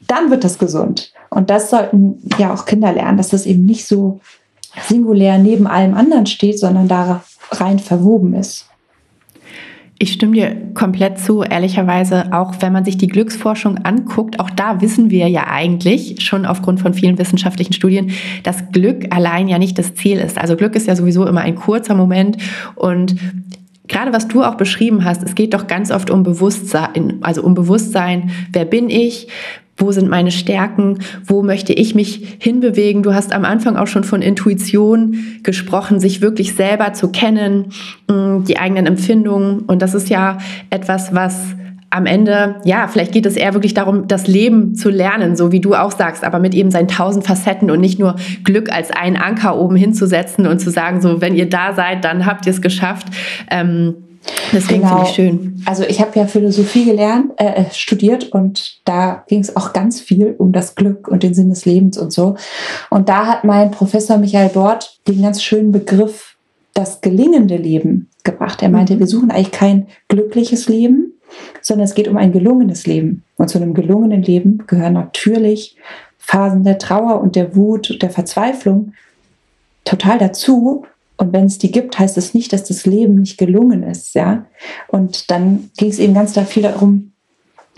Dann 0.08 0.30
wird 0.30 0.44
das 0.44 0.58
gesund. 0.58 1.12
Und 1.30 1.50
das 1.50 1.70
sollten 1.70 2.22
ja 2.38 2.52
auch 2.52 2.64
Kinder 2.64 2.92
lernen, 2.92 3.18
dass 3.18 3.28
das 3.28 3.46
eben 3.46 3.64
nicht 3.64 3.86
so 3.86 4.20
singulär 4.88 5.38
neben 5.38 5.66
allem 5.66 5.94
anderen 5.94 6.26
steht, 6.26 6.58
sondern 6.58 6.88
da 6.88 7.22
rein 7.50 7.78
verwoben 7.78 8.34
ist. 8.34 8.66
Ich 10.02 10.14
stimme 10.14 10.32
dir 10.32 10.56
komplett 10.74 11.20
zu, 11.20 11.44
ehrlicherweise, 11.44 12.32
auch 12.32 12.54
wenn 12.58 12.72
man 12.72 12.84
sich 12.84 12.96
die 12.96 13.06
Glücksforschung 13.06 13.84
anguckt, 13.84 14.40
auch 14.40 14.50
da 14.50 14.80
wissen 14.80 15.10
wir 15.10 15.28
ja 15.28 15.46
eigentlich 15.46 16.16
schon 16.24 16.44
aufgrund 16.44 16.80
von 16.80 16.92
vielen 16.92 17.18
wissenschaftlichen 17.18 17.72
Studien, 17.72 18.10
dass 18.42 18.72
Glück 18.72 19.14
allein 19.14 19.46
ja 19.46 19.60
nicht 19.60 19.78
das 19.78 19.94
Ziel 19.94 20.18
ist. 20.18 20.38
Also 20.38 20.56
Glück 20.56 20.74
ist 20.74 20.88
ja 20.88 20.96
sowieso 20.96 21.24
immer 21.24 21.42
ein 21.42 21.54
kurzer 21.54 21.94
Moment. 21.94 22.36
Und 22.74 23.14
gerade 23.86 24.12
was 24.12 24.26
du 24.26 24.42
auch 24.42 24.56
beschrieben 24.56 25.04
hast, 25.04 25.22
es 25.22 25.36
geht 25.36 25.54
doch 25.54 25.68
ganz 25.68 25.92
oft 25.92 26.10
um 26.10 26.24
Bewusstsein, 26.24 27.18
also 27.20 27.44
um 27.44 27.54
Bewusstsein, 27.54 28.32
wer 28.52 28.64
bin 28.64 28.90
ich, 28.90 29.28
wo 29.76 29.90
sind 29.90 30.08
meine 30.08 30.30
Stärken? 30.30 30.98
Wo 31.24 31.42
möchte 31.42 31.72
ich 31.72 31.94
mich 31.94 32.36
hinbewegen? 32.38 33.02
Du 33.02 33.14
hast 33.14 33.32
am 33.32 33.44
Anfang 33.44 33.76
auch 33.76 33.86
schon 33.86 34.04
von 34.04 34.22
Intuition 34.22 35.16
gesprochen, 35.42 35.98
sich 35.98 36.20
wirklich 36.20 36.54
selber 36.54 36.92
zu 36.92 37.08
kennen, 37.08 37.72
mm, 38.08 38.44
die 38.44 38.58
eigenen 38.58 38.86
Empfindungen. 38.86 39.60
Und 39.60 39.82
das 39.82 39.94
ist 39.94 40.08
ja 40.08 40.38
etwas, 40.70 41.14
was 41.14 41.56
am 41.92 42.06
Ende, 42.06 42.56
ja, 42.64 42.88
vielleicht 42.88 43.12
geht 43.12 43.26
es 43.26 43.36
eher 43.36 43.52
wirklich 43.52 43.74
darum, 43.74 44.08
das 44.08 44.26
Leben 44.26 44.74
zu 44.74 44.88
lernen, 44.88 45.36
so 45.36 45.52
wie 45.52 45.60
du 45.60 45.74
auch 45.74 45.92
sagst, 45.92 46.24
aber 46.24 46.38
mit 46.38 46.54
eben 46.54 46.70
seinen 46.70 46.88
tausend 46.88 47.26
Facetten 47.26 47.70
und 47.70 47.80
nicht 47.80 47.98
nur 47.98 48.16
Glück 48.44 48.72
als 48.72 48.90
einen 48.90 49.16
Anker 49.16 49.58
oben 49.58 49.76
hinzusetzen 49.76 50.46
und 50.46 50.58
zu 50.58 50.70
sagen, 50.70 51.02
so, 51.02 51.20
wenn 51.20 51.34
ihr 51.34 51.50
da 51.50 51.74
seid, 51.74 52.02
dann 52.04 52.24
habt 52.24 52.46
ihr 52.46 52.52
es 52.52 52.62
geschafft. 52.62 53.08
Ähm, 53.50 53.94
Deswegen 54.52 54.82
genau. 54.82 54.96
finde 54.96 55.08
ich 55.08 55.14
schön. 55.14 55.62
Also 55.66 55.84
ich 55.84 56.00
habe 56.00 56.18
ja 56.18 56.26
Philosophie 56.26 56.84
gelernt, 56.84 57.32
äh, 57.36 57.64
studiert 57.72 58.32
und 58.32 58.80
da 58.84 59.24
ging 59.28 59.40
es 59.40 59.56
auch 59.56 59.72
ganz 59.72 60.00
viel 60.00 60.34
um 60.38 60.52
das 60.52 60.74
Glück 60.74 61.08
und 61.08 61.22
den 61.22 61.34
Sinn 61.34 61.50
des 61.50 61.64
Lebens 61.64 61.98
und 61.98 62.12
so. 62.12 62.36
Und 62.90 63.08
da 63.08 63.26
hat 63.26 63.44
mein 63.44 63.70
Professor 63.70 64.18
Michael 64.18 64.50
Dort 64.52 65.00
den 65.08 65.22
ganz 65.22 65.42
schönen 65.42 65.72
Begriff 65.72 66.36
das 66.74 67.00
gelingende 67.00 67.56
Leben 67.56 68.08
gebracht. 68.24 68.62
Er 68.62 68.68
meinte, 68.68 68.94
mhm. 68.94 69.00
wir 69.00 69.06
suchen 69.06 69.30
eigentlich 69.30 69.50
kein 69.50 69.88
glückliches 70.08 70.68
Leben, 70.68 71.12
sondern 71.60 71.84
es 71.84 71.94
geht 71.94 72.08
um 72.08 72.16
ein 72.16 72.32
gelungenes 72.32 72.86
Leben. 72.86 73.24
Und 73.36 73.48
zu 73.48 73.58
einem 73.58 73.74
gelungenen 73.74 74.22
Leben 74.22 74.64
gehören 74.66 74.94
natürlich 74.94 75.76
Phasen 76.18 76.64
der 76.64 76.78
Trauer 76.78 77.20
und 77.20 77.36
der 77.36 77.56
Wut 77.56 77.90
und 77.90 78.02
der 78.02 78.10
Verzweiflung 78.10 78.92
total 79.84 80.18
dazu. 80.18 80.86
Und 81.22 81.32
wenn 81.32 81.44
es 81.44 81.58
die 81.58 81.70
gibt, 81.70 82.00
heißt 82.00 82.18
es 82.18 82.34
nicht, 82.34 82.52
dass 82.52 82.64
das 82.64 82.84
Leben 82.84 83.14
nicht 83.14 83.38
gelungen 83.38 83.84
ist, 83.84 84.12
ja. 84.14 84.44
Und 84.88 85.30
dann 85.30 85.70
ging 85.76 85.88
es 85.88 86.00
eben 86.00 86.14
ganz 86.14 86.32
da 86.32 86.44
viel 86.44 86.64
darum, 86.64 87.12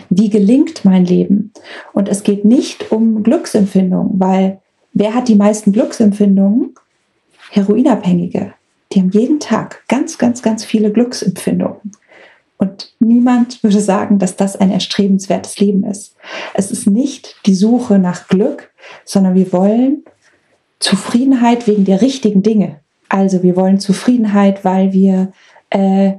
wie 0.09 0.31
gelingt 0.31 0.83
mein 0.83 1.05
Leben? 1.05 1.53
Und 1.93 2.09
es 2.09 2.23
geht 2.23 2.43
nicht 2.43 2.91
um 2.91 3.21
Glücksempfindungen, 3.21 4.19
weil 4.19 4.61
wer 4.93 5.13
hat 5.13 5.27
die 5.27 5.35
meisten 5.35 5.73
Glücksempfindungen? 5.73 6.73
Heroinabhängige. 7.51 8.55
Die 8.91 8.99
haben 8.99 9.11
jeden 9.11 9.39
Tag 9.39 9.83
ganz, 9.89 10.17
ganz, 10.17 10.41
ganz 10.41 10.65
viele 10.65 10.91
Glücksempfindungen. 10.91 11.91
Und 12.57 12.95
niemand 12.97 13.61
würde 13.61 13.79
sagen, 13.79 14.17
dass 14.17 14.35
das 14.35 14.55
ein 14.55 14.71
erstrebenswertes 14.71 15.59
Leben 15.59 15.83
ist. 15.83 16.15
Es 16.55 16.71
ist 16.71 16.87
nicht 16.87 17.35
die 17.45 17.53
Suche 17.53 17.99
nach 17.99 18.27
Glück, 18.27 18.71
sondern 19.03 19.35
wir 19.35 19.53
wollen 19.53 20.03
Zufriedenheit 20.79 21.67
wegen 21.67 21.85
der 21.85 22.01
richtigen 22.01 22.41
Dinge. 22.41 22.79
Also 23.15 23.43
wir 23.43 23.55
wollen 23.55 23.79
Zufriedenheit, 23.79 24.65
weil 24.65 24.91
wir 24.91 25.31
äh, 25.69 26.15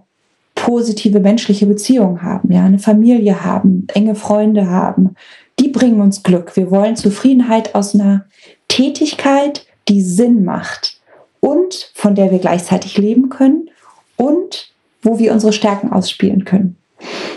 positive 0.54 1.20
menschliche 1.20 1.66
Beziehungen 1.66 2.22
haben, 2.22 2.50
ja, 2.50 2.64
eine 2.64 2.78
Familie 2.78 3.44
haben, 3.44 3.86
enge 3.92 4.14
Freunde 4.14 4.70
haben. 4.70 5.14
Die 5.60 5.68
bringen 5.68 6.00
uns 6.00 6.22
Glück. 6.22 6.56
Wir 6.56 6.70
wollen 6.70 6.96
Zufriedenheit 6.96 7.74
aus 7.74 7.94
einer 7.94 8.24
Tätigkeit, 8.68 9.66
die 9.88 10.00
Sinn 10.00 10.42
macht 10.42 10.98
und 11.40 11.92
von 11.94 12.14
der 12.14 12.30
wir 12.30 12.38
gleichzeitig 12.38 12.96
leben 12.96 13.28
können 13.28 13.68
und 14.16 14.72
wo 15.02 15.18
wir 15.18 15.34
unsere 15.34 15.52
Stärken 15.52 15.92
ausspielen 15.92 16.46
können. 16.46 16.78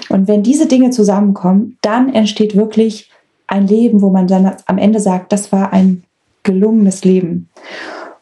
Und 0.07 0.29
wenn 0.29 0.41
diese 0.41 0.67
Dinge 0.67 0.91
zusammenkommen, 0.91 1.77
dann 1.81 2.13
entsteht 2.13 2.55
wirklich 2.55 3.11
ein 3.45 3.67
Leben, 3.67 4.01
wo 4.01 4.09
man 4.09 4.25
dann 4.25 4.55
am 4.67 4.77
Ende 4.77 5.01
sagt, 5.01 5.33
das 5.33 5.51
war 5.51 5.73
ein 5.73 6.03
gelungenes 6.43 7.03
Leben. 7.03 7.49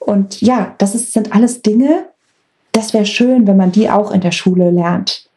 Und 0.07 0.41
ja, 0.41 0.73
das 0.77 0.95
ist, 0.95 1.11
sind 1.11 1.35
alles 1.35 1.61
Dinge, 1.61 2.05
das 2.71 2.93
wäre 2.93 3.05
schön, 3.05 3.45
wenn 3.45 3.57
man 3.57 3.73
die 3.73 3.89
auch 3.89 4.11
in 4.11 4.21
der 4.21 4.31
Schule 4.31 4.71
lernt. 4.71 5.29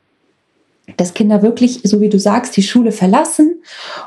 Dass 0.97 1.13
Kinder 1.13 1.43
wirklich, 1.43 1.81
so 1.83 2.01
wie 2.01 2.09
du 2.09 2.21
sagst, 2.21 2.57
die 2.57 2.63
Schule 2.63 2.93
verlassen 2.93 3.63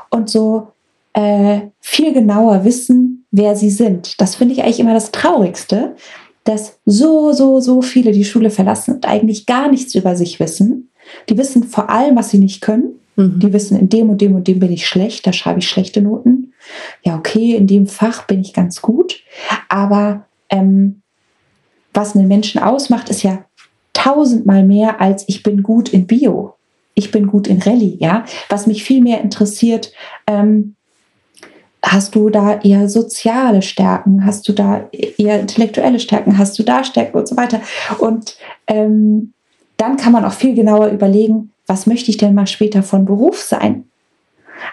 und 0.08 0.30
so 0.30 0.68
äh, 1.12 1.60
viel 1.80 2.14
genauer 2.14 2.64
wissen, 2.64 3.26
wer 3.30 3.56
sie 3.56 3.68
sind. 3.68 4.18
Das 4.22 4.36
finde 4.36 4.54
ich 4.54 4.62
eigentlich 4.62 4.80
immer 4.80 4.94
das 4.94 5.12
Traurigste, 5.12 5.96
dass 6.44 6.78
so, 6.86 7.32
so, 7.32 7.60
so 7.60 7.82
viele 7.82 8.12
die 8.12 8.24
Schule 8.24 8.48
verlassen 8.48 8.94
und 8.94 9.06
eigentlich 9.06 9.44
gar 9.44 9.70
nichts 9.70 9.94
über 9.94 10.16
sich 10.16 10.40
wissen. 10.40 10.88
Die 11.28 11.36
wissen 11.36 11.64
vor 11.64 11.90
allem, 11.90 12.16
was 12.16 12.30
sie 12.30 12.38
nicht 12.38 12.62
können. 12.62 13.00
Mhm. 13.16 13.38
Die 13.38 13.52
wissen, 13.52 13.78
in 13.78 13.90
dem 13.90 14.08
und 14.08 14.22
dem 14.22 14.34
und 14.34 14.48
dem 14.48 14.60
bin 14.60 14.72
ich 14.72 14.86
schlecht, 14.86 15.26
da 15.26 15.34
schreibe 15.34 15.58
ich 15.58 15.68
schlechte 15.68 16.00
Noten. 16.00 16.54
Ja, 17.02 17.18
okay, 17.18 17.54
in 17.54 17.66
dem 17.66 17.86
Fach 17.86 18.26
bin 18.26 18.40
ich 18.40 18.54
ganz 18.54 18.80
gut. 18.80 19.20
Aber 19.68 20.24
ähm, 20.50 21.02
was 21.92 22.14
einen 22.14 22.28
Menschen 22.28 22.60
ausmacht, 22.60 23.08
ist 23.08 23.22
ja 23.22 23.44
tausendmal 23.92 24.64
mehr 24.64 25.00
als 25.00 25.24
ich 25.28 25.42
bin 25.42 25.62
gut 25.62 25.88
in 25.88 26.06
Bio. 26.06 26.54
Ich 26.94 27.10
bin 27.10 27.26
gut 27.26 27.46
in 27.46 27.60
Rallye, 27.60 27.96
ja. 27.98 28.24
Was 28.48 28.66
mich 28.66 28.84
viel 28.84 29.02
mehr 29.02 29.20
interessiert, 29.20 29.92
ähm, 30.26 30.76
hast 31.82 32.14
du 32.14 32.30
da 32.30 32.60
eher 32.60 32.88
soziale 32.88 33.62
Stärken, 33.62 34.24
hast 34.24 34.48
du 34.48 34.52
da 34.52 34.88
eher 34.92 35.40
intellektuelle 35.40 36.00
Stärken, 36.00 36.38
hast 36.38 36.58
du 36.58 36.62
da 36.62 36.84
Stärken 36.84 37.18
und 37.18 37.28
so 37.28 37.36
weiter. 37.36 37.60
Und 37.98 38.36
ähm, 38.66 39.32
dann 39.76 39.96
kann 39.96 40.12
man 40.12 40.24
auch 40.24 40.32
viel 40.32 40.54
genauer 40.54 40.88
überlegen, 40.88 41.50
was 41.66 41.86
möchte 41.86 42.10
ich 42.10 42.16
denn 42.16 42.34
mal 42.34 42.46
später 42.46 42.82
von 42.82 43.04
Beruf 43.04 43.40
sein? 43.40 43.84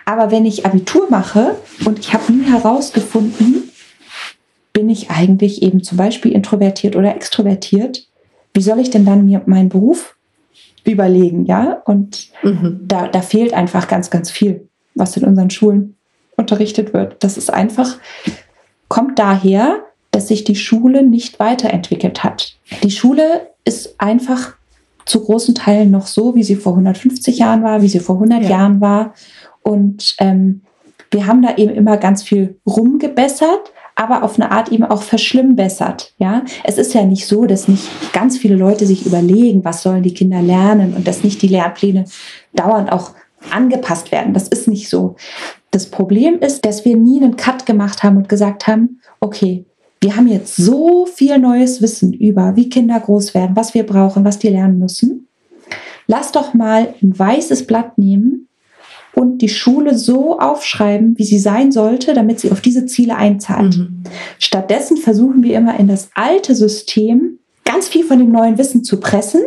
Aber 0.05 0.31
wenn 0.31 0.45
ich 0.45 0.65
Abitur 0.65 1.07
mache 1.09 1.55
und 1.85 1.99
ich 1.99 2.13
habe 2.13 2.31
nie 2.31 2.45
herausgefunden, 2.45 3.70
bin 4.81 4.89
ich 4.89 5.11
eigentlich 5.11 5.61
eben 5.61 5.83
zum 5.83 5.99
Beispiel 5.99 6.31
introvertiert 6.31 6.95
oder 6.95 7.15
extrovertiert? 7.15 8.07
Wie 8.55 8.63
soll 8.63 8.79
ich 8.79 8.89
denn 8.89 9.05
dann 9.05 9.25
mir 9.25 9.43
meinen 9.45 9.69
Beruf 9.69 10.17
überlegen, 10.83 11.45
ja? 11.45 11.83
Und 11.85 12.31
mhm. 12.41 12.79
da, 12.87 13.07
da 13.07 13.21
fehlt 13.21 13.53
einfach 13.53 13.87
ganz, 13.87 14.09
ganz 14.09 14.31
viel, 14.31 14.67
was 14.95 15.15
in 15.17 15.23
unseren 15.23 15.51
Schulen 15.51 15.97
unterrichtet 16.35 16.95
wird. 16.95 17.23
Das 17.23 17.37
ist 17.37 17.53
einfach, 17.53 17.99
kommt 18.87 19.19
daher, 19.19 19.81
dass 20.09 20.29
sich 20.29 20.45
die 20.45 20.55
Schule 20.55 21.03
nicht 21.03 21.37
weiterentwickelt 21.37 22.23
hat. 22.23 22.55
Die 22.81 22.89
Schule 22.89 23.51
ist 23.65 24.01
einfach 24.01 24.55
zu 25.05 25.23
großen 25.23 25.53
Teilen 25.53 25.91
noch 25.91 26.07
so, 26.07 26.33
wie 26.33 26.43
sie 26.43 26.55
vor 26.55 26.73
150 26.73 27.37
Jahren 27.37 27.61
war, 27.61 27.83
wie 27.83 27.87
sie 27.87 27.99
vor 27.99 28.15
100 28.15 28.41
ja. 28.41 28.49
Jahren 28.49 28.81
war. 28.81 29.13
Und 29.61 30.15
ähm, 30.17 30.61
wir 31.11 31.27
haben 31.27 31.43
da 31.43 31.57
eben 31.57 31.75
immer 31.75 31.97
ganz 31.97 32.23
viel 32.23 32.57
rumgebessert, 32.65 33.71
aber 34.01 34.23
auf 34.23 34.39
eine 34.39 34.51
Art 34.51 34.71
eben 34.71 34.83
auch 34.83 35.03
verschlimmbessert. 35.03 36.13
Ja, 36.17 36.43
es 36.63 36.79
ist 36.79 36.95
ja 36.95 37.03
nicht 37.03 37.27
so, 37.27 37.45
dass 37.45 37.67
nicht 37.67 37.87
ganz 38.13 38.37
viele 38.37 38.55
Leute 38.55 38.87
sich 38.87 39.05
überlegen, 39.05 39.63
was 39.63 39.83
sollen 39.83 40.01
die 40.01 40.13
Kinder 40.13 40.41
lernen 40.41 40.95
und 40.95 41.07
dass 41.07 41.23
nicht 41.23 41.41
die 41.43 41.47
Lehrpläne 41.47 42.05
dauernd 42.53 42.91
auch 42.91 43.11
angepasst 43.51 44.11
werden. 44.11 44.33
Das 44.33 44.47
ist 44.47 44.67
nicht 44.67 44.89
so. 44.89 45.15
Das 45.69 45.85
Problem 45.85 46.39
ist, 46.39 46.65
dass 46.65 46.83
wir 46.83 46.97
nie 46.97 47.21
einen 47.21 47.35
Cut 47.35 47.67
gemacht 47.67 48.01
haben 48.01 48.17
und 48.17 48.27
gesagt 48.27 48.65
haben, 48.67 49.01
okay, 49.19 49.65
wir 50.01 50.15
haben 50.15 50.27
jetzt 50.27 50.55
so 50.55 51.05
viel 51.05 51.37
neues 51.37 51.81
Wissen 51.83 52.11
über, 52.11 52.55
wie 52.55 52.69
Kinder 52.69 52.99
groß 52.99 53.35
werden, 53.35 53.55
was 53.55 53.75
wir 53.75 53.85
brauchen, 53.85 54.25
was 54.25 54.39
die 54.39 54.49
lernen 54.49 54.79
müssen. 54.79 55.27
Lass 56.07 56.31
doch 56.31 56.55
mal 56.55 56.95
ein 57.03 57.17
weißes 57.17 57.67
Blatt 57.67 57.99
nehmen 57.99 58.47
und 59.13 59.39
die 59.39 59.49
Schule 59.49 59.97
so 59.97 60.39
aufschreiben, 60.39 61.17
wie 61.17 61.23
sie 61.23 61.39
sein 61.39 61.71
sollte, 61.71 62.13
damit 62.13 62.39
sie 62.39 62.51
auf 62.51 62.61
diese 62.61 62.85
Ziele 62.85 63.15
einzahlt. 63.15 63.77
Mhm. 63.77 64.03
Stattdessen 64.39 64.97
versuchen 64.97 65.43
wir 65.43 65.57
immer 65.57 65.79
in 65.79 65.87
das 65.87 66.09
alte 66.13 66.55
System 66.55 67.39
ganz 67.65 67.87
viel 67.87 68.05
von 68.05 68.19
dem 68.19 68.31
neuen 68.31 68.57
Wissen 68.57 68.83
zu 68.83 68.99
pressen, 68.99 69.41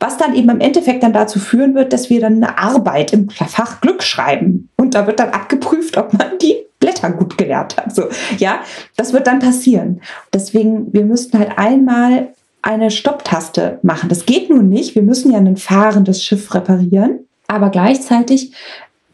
was 0.00 0.16
dann 0.16 0.34
eben 0.34 0.48
im 0.48 0.60
Endeffekt 0.60 1.02
dann 1.02 1.12
dazu 1.12 1.38
führen 1.38 1.74
wird, 1.74 1.92
dass 1.92 2.10
wir 2.10 2.20
dann 2.20 2.36
eine 2.36 2.58
Arbeit 2.58 3.12
im 3.12 3.30
Fach 3.30 3.80
Glück 3.80 4.02
schreiben 4.02 4.68
und 4.76 4.94
da 4.94 5.06
wird 5.06 5.20
dann 5.20 5.30
abgeprüft, 5.30 5.96
ob 5.96 6.12
man 6.12 6.38
die 6.40 6.56
Blätter 6.80 7.10
gut 7.10 7.36
gelernt 7.36 7.76
hat. 7.76 7.94
So, 7.94 8.04
ja, 8.38 8.60
das 8.96 9.12
wird 9.12 9.26
dann 9.26 9.40
passieren. 9.40 10.00
Deswegen, 10.32 10.92
wir 10.92 11.04
müssten 11.04 11.38
halt 11.38 11.58
einmal 11.58 12.28
eine 12.62 12.90
Stopptaste 12.90 13.78
machen. 13.82 14.08
Das 14.08 14.26
geht 14.26 14.50
nun 14.50 14.68
nicht. 14.68 14.94
Wir 14.94 15.02
müssen 15.02 15.32
ja 15.32 15.38
ein 15.38 15.56
fahrendes 15.56 16.22
Schiff 16.22 16.54
reparieren. 16.54 17.20
Aber 17.46 17.70
gleichzeitig 17.70 18.52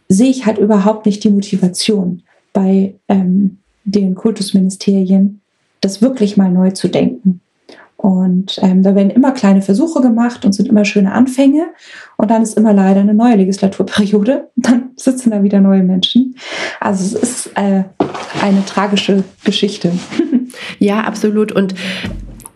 sehe 0.09 0.31
ich 0.31 0.47
halt 0.47 0.59
überhaupt 0.59 1.07
nicht 1.07 1.25
die 1.25 1.31
Motivation 1.31 2.23
bei 2.53 2.95
ähm, 3.09 3.59
den 3.85 4.15
Kultusministerien, 4.15 5.41
das 5.81 6.03
wirklich 6.03 6.37
mal 6.37 6.51
neu 6.51 6.71
zu 6.71 6.89
denken. 6.89 7.41
Und 7.97 8.59
ähm, 8.61 8.83
da 8.83 8.95
werden 8.95 9.09
immer 9.09 9.33
kleine 9.33 9.63
Versuche 9.63 10.03
gemacht 10.03 10.45
und 10.45 10.53
sind 10.53 10.69
immer 10.69 10.85
schöne 10.85 11.13
Anfänge. 11.13 11.69
Und 12.19 12.31
dann 12.31 12.43
ist 12.43 12.55
immer 12.55 12.75
leider 12.75 13.01
eine 13.01 13.15
neue 13.15 13.37
Legislaturperiode. 13.37 14.51
Dann 14.57 14.91
sitzen 14.97 15.31
da 15.31 15.43
wieder 15.43 15.61
neue 15.61 15.83
Menschen. 15.83 16.37
Also 16.81 17.03
es 17.03 17.15
ist 17.15 17.51
äh, 17.55 17.85
eine 18.43 18.65
tragische 18.67 19.25
Geschichte. 19.45 19.93
Ja, 20.79 21.01
absolut. 21.01 21.51
Und 21.51 21.75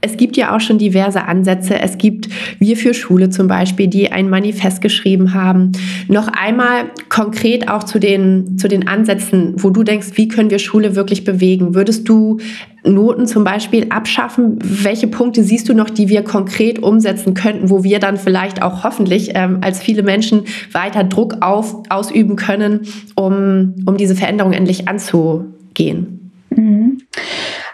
es 0.01 0.17
gibt 0.17 0.37
ja 0.37 0.55
auch 0.55 0.61
schon 0.61 0.79
diverse 0.79 1.25
Ansätze. 1.25 1.81
Es 1.81 1.99
gibt 1.99 2.29
Wir 2.61 2.77
für 2.77 2.95
Schule 2.95 3.31
zum 3.31 3.49
Beispiel, 3.49 3.89
die 3.89 4.13
ein 4.13 4.31
Manifest 4.31 4.81
geschrieben 4.81 5.35
haben. 5.35 5.73
Noch 6.07 6.29
einmal 6.29 6.91
konkret 7.09 7.69
auch 7.69 7.83
zu 7.83 7.99
den, 7.99 8.59
zu 8.59 8.69
den 8.69 8.87
Ansätzen, 8.87 9.55
wo 9.57 9.71
du 9.71 9.83
denkst, 9.83 10.09
wie 10.15 10.29
können 10.29 10.51
wir 10.51 10.61
Schule 10.61 10.95
wirklich 10.95 11.25
bewegen? 11.25 11.75
Würdest 11.75 12.09
du 12.09 12.39
Noten 12.85 13.27
zum 13.27 13.43
Beispiel 13.43 13.87
abschaffen? 13.91 14.59
Welche 14.63 15.09
Punkte 15.09 15.43
siehst 15.43 15.69
du 15.69 15.75
noch, 15.75 15.91
die 15.91 16.09
wir 16.09 16.23
konkret 16.23 16.81
umsetzen 16.81 17.35
könnten, 17.35 17.69
wo 17.69 17.83
wir 17.83 17.99
dann 17.99 18.19
vielleicht 18.19 18.63
auch 18.63 18.85
hoffentlich 18.85 19.33
ähm, 19.35 19.59
als 19.63 19.81
viele 19.81 20.05
Menschen 20.05 20.45
weiter 20.71 21.03
Druck 21.03 21.39
auf, 21.41 21.75
ausüben 21.89 22.37
können, 22.37 22.83
um, 23.17 23.75
um 23.85 23.97
diese 23.97 24.15
Veränderung 24.15 24.53
endlich 24.53 24.87
anzugehen? 24.87 26.31
Mhm. 26.51 26.99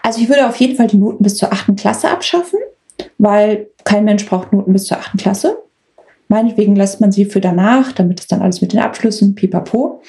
Also 0.05 0.21
ich 0.21 0.29
würde 0.29 0.47
auf 0.47 0.55
jeden 0.57 0.75
Fall 0.75 0.85
die 0.85 0.99
Noten 0.99 1.23
bis 1.23 1.35
zur 1.35 1.51
achten 1.51 1.75
Klasse 1.75 2.11
abschaffen, 2.11 2.59
weil 3.17 3.69
kein 3.85 4.05
Mensch 4.05 4.23
braucht 4.27 4.53
Noten 4.53 4.71
bis 4.71 4.85
zur 4.85 4.99
achten 4.99 5.17
Klasse. 5.17 5.57
Meinetwegen 6.27 6.75
lässt 6.75 7.01
man 7.01 7.11
sie 7.11 7.25
für 7.25 7.41
danach, 7.41 7.91
damit 7.91 8.19
es 8.19 8.27
dann 8.27 8.43
alles 8.43 8.61
mit 8.61 8.71
den 8.71 8.81
Abschlüssen, 8.81 9.33
pipapo. 9.33 10.03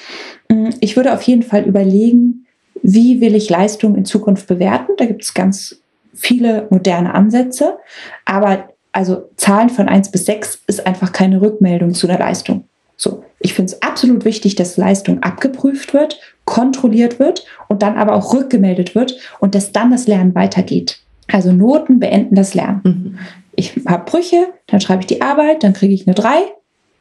Mm, 0.50 0.68
ich 0.80 0.96
würde 0.96 1.14
auf 1.14 1.22
jeden 1.22 1.42
Fall 1.42 1.62
überlegen, 1.62 2.44
wie 2.82 3.22
will 3.22 3.35
ich 3.35 3.48
Leistung 3.48 3.94
in 3.94 4.04
Zukunft 4.04 4.46
bewerten. 4.46 4.92
Da 4.98 5.06
gibt 5.06 5.22
es 5.22 5.32
ganz 5.32 5.80
viele 6.12 6.66
moderne 6.68 7.14
Ansätze, 7.14 7.78
aber 8.26 8.68
also 8.92 9.30
Zahlen 9.37 9.70
von 9.70 9.88
1 9.88 10.11
bis 10.11 10.26
6 10.26 10.61
ist 10.66 10.87
einfach 10.87 11.11
keine 11.12 11.40
Rückmeldung 11.40 11.94
zu 11.94 12.06
einer 12.06 12.18
Leistung. 12.18 12.64
So, 12.96 13.24
ich 13.40 13.54
finde 13.54 13.72
es 13.72 13.82
absolut 13.82 14.24
wichtig, 14.24 14.54
dass 14.54 14.76
Leistung 14.76 15.22
abgeprüft 15.22 15.92
wird, 15.92 16.18
kontrolliert 16.44 17.18
wird 17.18 17.44
und 17.68 17.82
dann 17.82 17.96
aber 17.96 18.14
auch 18.14 18.32
rückgemeldet 18.32 18.94
wird 18.94 19.16
und 19.38 19.54
dass 19.54 19.72
dann 19.72 19.90
das 19.90 20.06
Lernen 20.06 20.35
weitergeht. 20.35 21.00
Also 21.30 21.52
Noten 21.52 21.98
beenden 21.98 22.35
das 22.35 22.54
Lernen. 22.54 22.80
Mhm. 22.85 23.18
Ich 23.54 23.80
habe 23.87 24.11
Brüche, 24.11 24.48
dann 24.66 24.80
schreibe 24.80 25.00
ich 25.00 25.06
die 25.06 25.22
Arbeit, 25.22 25.62
dann 25.62 25.72
kriege 25.72 25.94
ich 25.94 26.06
eine 26.06 26.14
3 26.14 26.30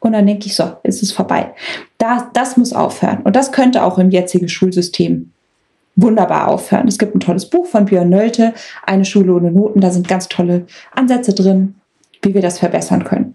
und 0.00 0.12
dann 0.12 0.26
denke 0.26 0.46
ich, 0.46 0.54
so, 0.54 0.72
ist 0.82 1.02
es 1.02 1.12
vorbei. 1.12 1.52
Das, 1.98 2.24
das 2.32 2.56
muss 2.56 2.72
aufhören. 2.72 3.22
Und 3.22 3.36
das 3.36 3.52
könnte 3.52 3.82
auch 3.82 3.98
im 3.98 4.10
jetzigen 4.10 4.48
Schulsystem 4.48 5.32
wunderbar 5.96 6.48
aufhören. 6.48 6.88
Es 6.88 6.98
gibt 6.98 7.14
ein 7.14 7.20
tolles 7.20 7.48
Buch 7.48 7.66
von 7.66 7.86
Björn 7.86 8.10
Nölte, 8.10 8.54
Eine 8.84 9.04
Schule 9.04 9.34
ohne 9.34 9.50
Noten. 9.50 9.80
Da 9.80 9.90
sind 9.90 10.06
ganz 10.06 10.28
tolle 10.28 10.66
Ansätze 10.94 11.34
drin, 11.34 11.74
wie 12.22 12.34
wir 12.34 12.42
das 12.42 12.58
verbessern 12.58 13.04
könnten. 13.04 13.25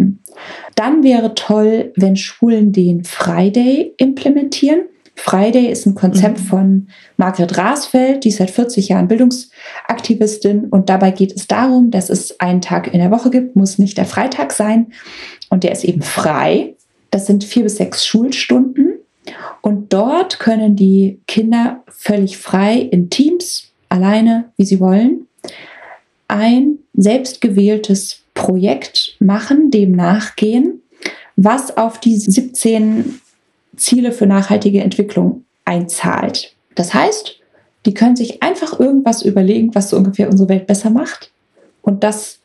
Dann 0.82 1.04
wäre 1.04 1.36
toll, 1.36 1.94
wenn 1.96 2.16
Schulen 2.16 2.72
den 2.72 3.04
Friday 3.04 3.94
implementieren. 3.98 4.86
Friday 5.14 5.68
ist 5.68 5.86
ein 5.86 5.94
Konzept 5.94 6.40
mhm. 6.40 6.44
von 6.44 6.88
Margret 7.18 7.56
Rasfeld, 7.56 8.24
die 8.24 8.30
ist 8.30 8.38
seit 8.38 8.50
40 8.50 8.90
Jahren 8.90 9.08
Bildungsaktivistin 9.08 10.70
und 10.72 10.90
dabei 10.90 11.12
geht 11.12 11.34
es 11.36 11.46
darum, 11.46 11.92
dass 11.92 12.10
es 12.10 12.40
einen 12.40 12.62
Tag 12.62 12.92
in 12.92 13.00
der 13.00 13.12
Woche 13.12 13.30
gibt, 13.30 13.56
muss 13.56 13.78
nicht 13.78 13.96
der 13.96 14.06
Freitag 14.06 14.52
sein 14.54 14.88
und 15.52 15.64
der 15.64 15.72
ist 15.72 15.84
eben 15.84 16.02
frei. 16.02 16.74
Das 17.12 17.28
sind 17.28 17.44
vier 17.44 17.62
bis 17.62 17.76
sechs 17.76 18.04
Schulstunden 18.04 18.94
und 19.62 19.94
dort 19.94 20.40
können 20.40 20.76
die 20.76 21.20
Kinder 21.28 21.84
völlig 21.90 22.40
frei 22.40 22.78
in 22.78 23.12
Teams, 23.12 23.72
alleine, 23.88 24.46
wie 24.58 24.66
sie 24.66 24.80
wollen, 24.80 25.28
ein 26.28 26.80
selbstgewähltes 26.96 28.21
Projekt 28.42 29.16
machen, 29.20 29.72
dem 29.72 29.92
nachgehen, 29.92 30.82
was 31.36 31.78
auf 31.78 32.00
die 32.00 32.18
17 32.18 33.22
Ziele 33.76 34.12
für 34.12 34.26
nachhaltige 34.26 34.82
Entwicklung 34.82 35.46
einzahlt. 35.64 36.56
Das 36.76 36.94
heißt, 36.94 37.40
die 37.86 37.94
können 37.94 38.16
sich 38.16 38.44
einfach 38.44 38.80
irgendwas 38.80 39.22
überlegen, 39.24 39.74
was 39.76 39.90
so 39.90 39.98
ungefähr 39.98 40.30
unsere 40.30 40.50
Welt 40.50 40.68
besser 40.68 40.90
macht 40.90 41.32
und 41.82 42.04
das 42.04 42.40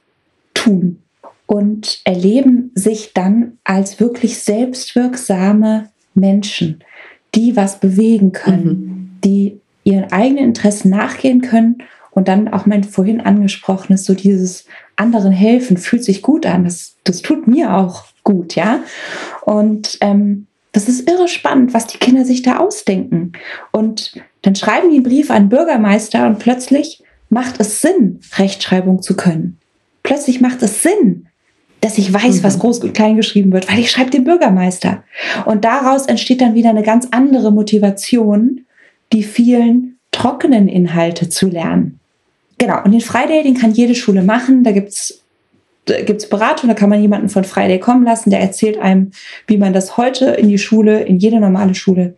tun 0.55 1.03
und 1.47 2.01
erleben 2.05 2.73
sich 2.75 3.13
dann 3.15 3.59
als 3.65 4.01
wirklich 4.01 4.39
selbstwirksame 4.39 5.89
Menschen, 6.15 6.83
die 7.35 7.57
was 7.57 7.81
bewegen 7.81 8.33
können, 8.33 8.69
mhm. 8.69 9.11
die 9.25 9.61
ihren 9.85 10.13
eigenen 10.13 10.45
Interessen 10.45 10.91
nachgehen 10.91 11.41
können 11.41 11.79
und 12.17 12.29
dann 12.29 12.49
auch 12.49 12.65
mein 12.65 12.83
vorhin 12.83 13.21
angesprochenes, 13.21 14.07
so 14.07 14.15
dieses 14.15 14.65
anderen 14.97 15.33
helfen, 15.33 15.77
fühlt 15.77 16.03
sich 16.03 16.23
gut 16.23 16.47
an. 16.47 16.65
Das, 16.65 16.97
das 17.05 17.21
tut 17.21 17.47
mir 17.47 17.77
auch 17.77 18.05
gut, 18.25 18.55
ja. 18.55 18.81
Und 19.43 19.99
ähm, 20.01 20.47
das 20.73 20.89
ist 20.89 21.11
irre 21.11 21.29
spannend, 21.29 21.75
was 21.75 21.87
die 21.87 21.99
Kinder 21.99 22.25
sich 22.25 22.41
da 22.41 22.57
ausdenken. 22.57 23.33
Und 23.71 24.15
dann 24.41 24.55
schreiben 24.55 24.89
die 24.89 24.97
einen 24.97 25.05
Brief 25.05 25.31
an 25.31 25.45
den 25.45 25.49
Bürgermeister 25.51 26.27
und 26.27 26.39
plötzlich 26.39 27.03
macht 27.29 27.61
es 27.61 27.83
Sinn, 27.83 28.21
Rechtschreibung 28.37 29.03
zu 29.03 29.15
können. 29.15 29.59
Plötzlich 30.03 30.41
macht 30.41 30.63
es 30.63 30.83
Sinn, 30.83 31.29
dass 31.83 31.99
ich 31.99 32.15
weiß, 32.15 32.37
mhm. 32.37 32.43
was 32.45 32.59
groß 32.59 32.79
und 32.79 32.95
klein 32.95 33.17
geschrieben 33.17 33.53
wird, 33.53 33.71
weil 33.71 33.81
ich 33.81 33.91
schreibe 33.91 34.11
den 34.11 34.25
Bürgermeister. 34.25 35.05
Und 35.45 35.67
daraus 35.67 36.07
entsteht 36.07 36.41
dann 36.41 36.55
wieder 36.55 36.71
eine 36.71 36.83
ganz 36.83 37.09
andere 37.11 37.53
Motivation, 37.53 38.65
die 39.13 39.23
vielen 39.23 39.99
trockenen 40.13 40.67
Inhalte 40.67 41.29
zu 41.29 41.49
lernen. 41.49 42.01
Genau, 42.59 42.83
und 42.85 42.93
den 42.93 43.01
Friday, 43.01 43.43
den 43.43 43.55
kann 43.55 43.73
jede 43.73 43.95
Schule 43.95 44.23
machen. 44.23 44.65
Da 44.65 44.73
gibt 44.73 44.89
es 44.89 45.23
gibt 45.87 46.23
es 46.23 46.29
Beratung, 46.29 46.69
da 46.69 46.75
kann 46.75 46.91
man 46.91 47.01
jemanden 47.01 47.29
von 47.29 47.45
Friday 47.45 47.79
kommen 47.79 48.05
lassen, 48.05 48.31
der 48.31 48.41
erzählt 48.41 48.79
einem, 48.79 49.13
wie 49.47 49.57
man 49.57 49.73
das 49.73 49.97
heute 49.97 50.27
in 50.27 50.49
die 50.49 50.59
Schule, 50.59 51.05
in 51.05 51.19
jede 51.19 51.39
normale 51.39 51.77
Schule 51.77 52.17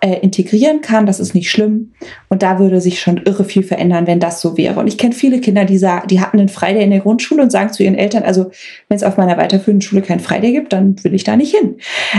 äh, 0.00 0.20
integrieren 0.20 0.80
kann. 0.80 1.06
Das 1.06 1.18
ist 1.18 1.34
nicht 1.34 1.50
schlimm. 1.50 1.92
Und 2.28 2.42
da 2.42 2.58
würde 2.58 2.80
sich 2.80 3.00
schon 3.00 3.18
irre 3.24 3.44
viel 3.44 3.62
verändern, 3.62 4.06
wenn 4.06 4.20
das 4.20 4.40
so 4.40 4.56
wäre. 4.56 4.78
Und 4.78 4.86
ich 4.86 4.98
kenne 4.98 5.14
viele 5.14 5.40
Kinder, 5.40 5.64
die, 5.64 5.78
sagen, 5.78 6.06
die 6.08 6.20
hatten 6.20 6.38
einen 6.38 6.48
Friday 6.48 6.84
in 6.84 6.90
der 6.90 7.00
Grundschule 7.00 7.42
und 7.42 7.50
sagen 7.50 7.72
zu 7.72 7.82
ihren 7.82 7.96
Eltern, 7.96 8.22
also 8.22 8.50
wenn 8.88 8.96
es 8.96 9.02
auf 9.02 9.16
meiner 9.16 9.36
weiterführenden 9.36 9.82
Schule 9.82 10.02
keinen 10.02 10.20
Friday 10.20 10.52
gibt, 10.52 10.72
dann 10.72 11.02
will 11.02 11.14
ich 11.14 11.24
da 11.24 11.36
nicht 11.36 11.54
hin. 11.56 11.78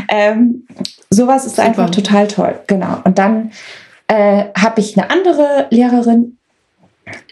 Ähm, 0.09 0.65
sowas 1.09 1.45
ist 1.45 1.55
Super. 1.55 1.67
einfach 1.67 1.89
total 1.89 2.27
toll. 2.27 2.59
Genau. 2.67 2.97
Und 3.05 3.17
dann 3.17 3.51
äh, 4.07 4.45
habe 4.57 4.81
ich 4.81 4.97
eine 4.97 5.09
andere 5.09 5.67
Lehrerin, 5.69 6.38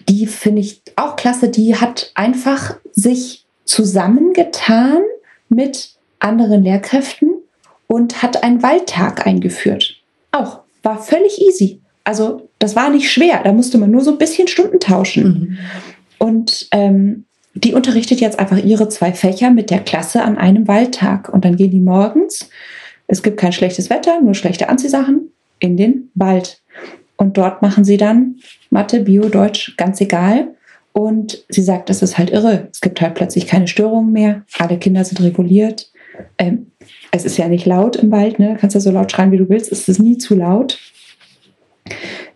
die 0.08 0.28
finde 0.28 0.62
ich 0.62 0.82
auch 0.96 1.16
klasse, 1.16 1.50
die 1.50 1.76
hat 1.76 2.12
einfach 2.16 2.78
sich 2.92 3.46
zusammengetan 3.66 5.02
mit 5.50 5.92
anderen 6.20 6.64
Lehrkräften 6.64 7.36
und 7.88 8.22
hat 8.22 8.44
einen 8.44 8.64
Waldtag 8.64 9.26
eingeführt. 9.26 9.98
Auch 10.32 10.62
war 10.84 11.02
völlig 11.02 11.42
easy. 11.42 11.82
Also 12.04 12.50
das 12.60 12.76
war 12.76 12.90
nicht 12.90 13.12
schwer. 13.12 13.42
Da 13.44 13.52
musste 13.52 13.78
man 13.78 13.92
nur 13.92 14.02
so 14.02 14.12
ein 14.12 14.18
bisschen 14.18 14.48
Stunden 14.48 14.80
tauschen. 14.80 15.24
Mhm. 15.24 15.58
Und 16.20 16.68
ähm, 16.72 17.26
die 17.54 17.74
unterrichtet 17.74 18.20
jetzt 18.20 18.40
einfach 18.40 18.58
ihre 18.58 18.90
zwei 18.90 19.14
Fächer 19.14 19.52
mit 19.52 19.70
der 19.70 19.80
Klasse 19.80 20.24
an 20.24 20.38
einem 20.38 20.68
Waldtag. 20.68 21.30
Und 21.30 21.44
dann 21.44 21.58
gehen 21.58 21.72
die 21.72 21.80
morgens, 21.80 22.50
es 23.08 23.24
gibt 23.24 23.38
kein 23.38 23.54
schlechtes 23.54 23.90
Wetter, 23.90 24.22
nur 24.22 24.36
schlechte 24.36 24.70
Anziehsachen, 24.70 25.32
in 25.60 25.78
den 25.78 26.12
Wald. 26.14 26.62
Und 27.18 27.38
dort 27.38 27.62
machen 27.62 27.84
sie 27.84 27.98
dann 27.98 28.38
Mathe, 28.70 29.02
Bio, 29.02 29.28
Deutsch, 29.28 29.76
ganz 29.76 30.00
egal. 30.00 30.50
Und 30.94 31.46
sie 31.50 31.62
sagt, 31.62 31.90
das 31.90 32.02
ist 32.02 32.18
halt 32.18 32.30
irre. 32.30 32.70
Es 32.72 32.82
gibt 32.82 33.02
halt 33.02 33.16
plötzlich 33.16 33.48
keine 33.48 33.68
Störungen 33.68 34.12
mehr. 34.12 34.44
Alle 34.58 34.78
Kinder 34.78 35.04
sind 35.04 35.22
reguliert. 35.22 35.92
Ähm, 36.38 36.72
es 37.12 37.26
ist 37.26 37.38
ja 37.38 37.48
nicht 37.48 37.66
laut 37.66 37.96
im 37.98 38.12
Wald, 38.12 38.40
ne? 38.40 38.54
Du 38.54 38.60
kannst 38.60 38.74
ja 38.74 38.80
so 38.80 38.92
laut 38.92 39.12
schreien, 39.12 39.32
wie 39.32 39.38
du 39.38 39.50
willst. 39.50 39.72
Es 39.72 39.88
ist 39.88 40.00
nie 40.00 40.18
zu 40.18 40.36
laut. 40.36 40.80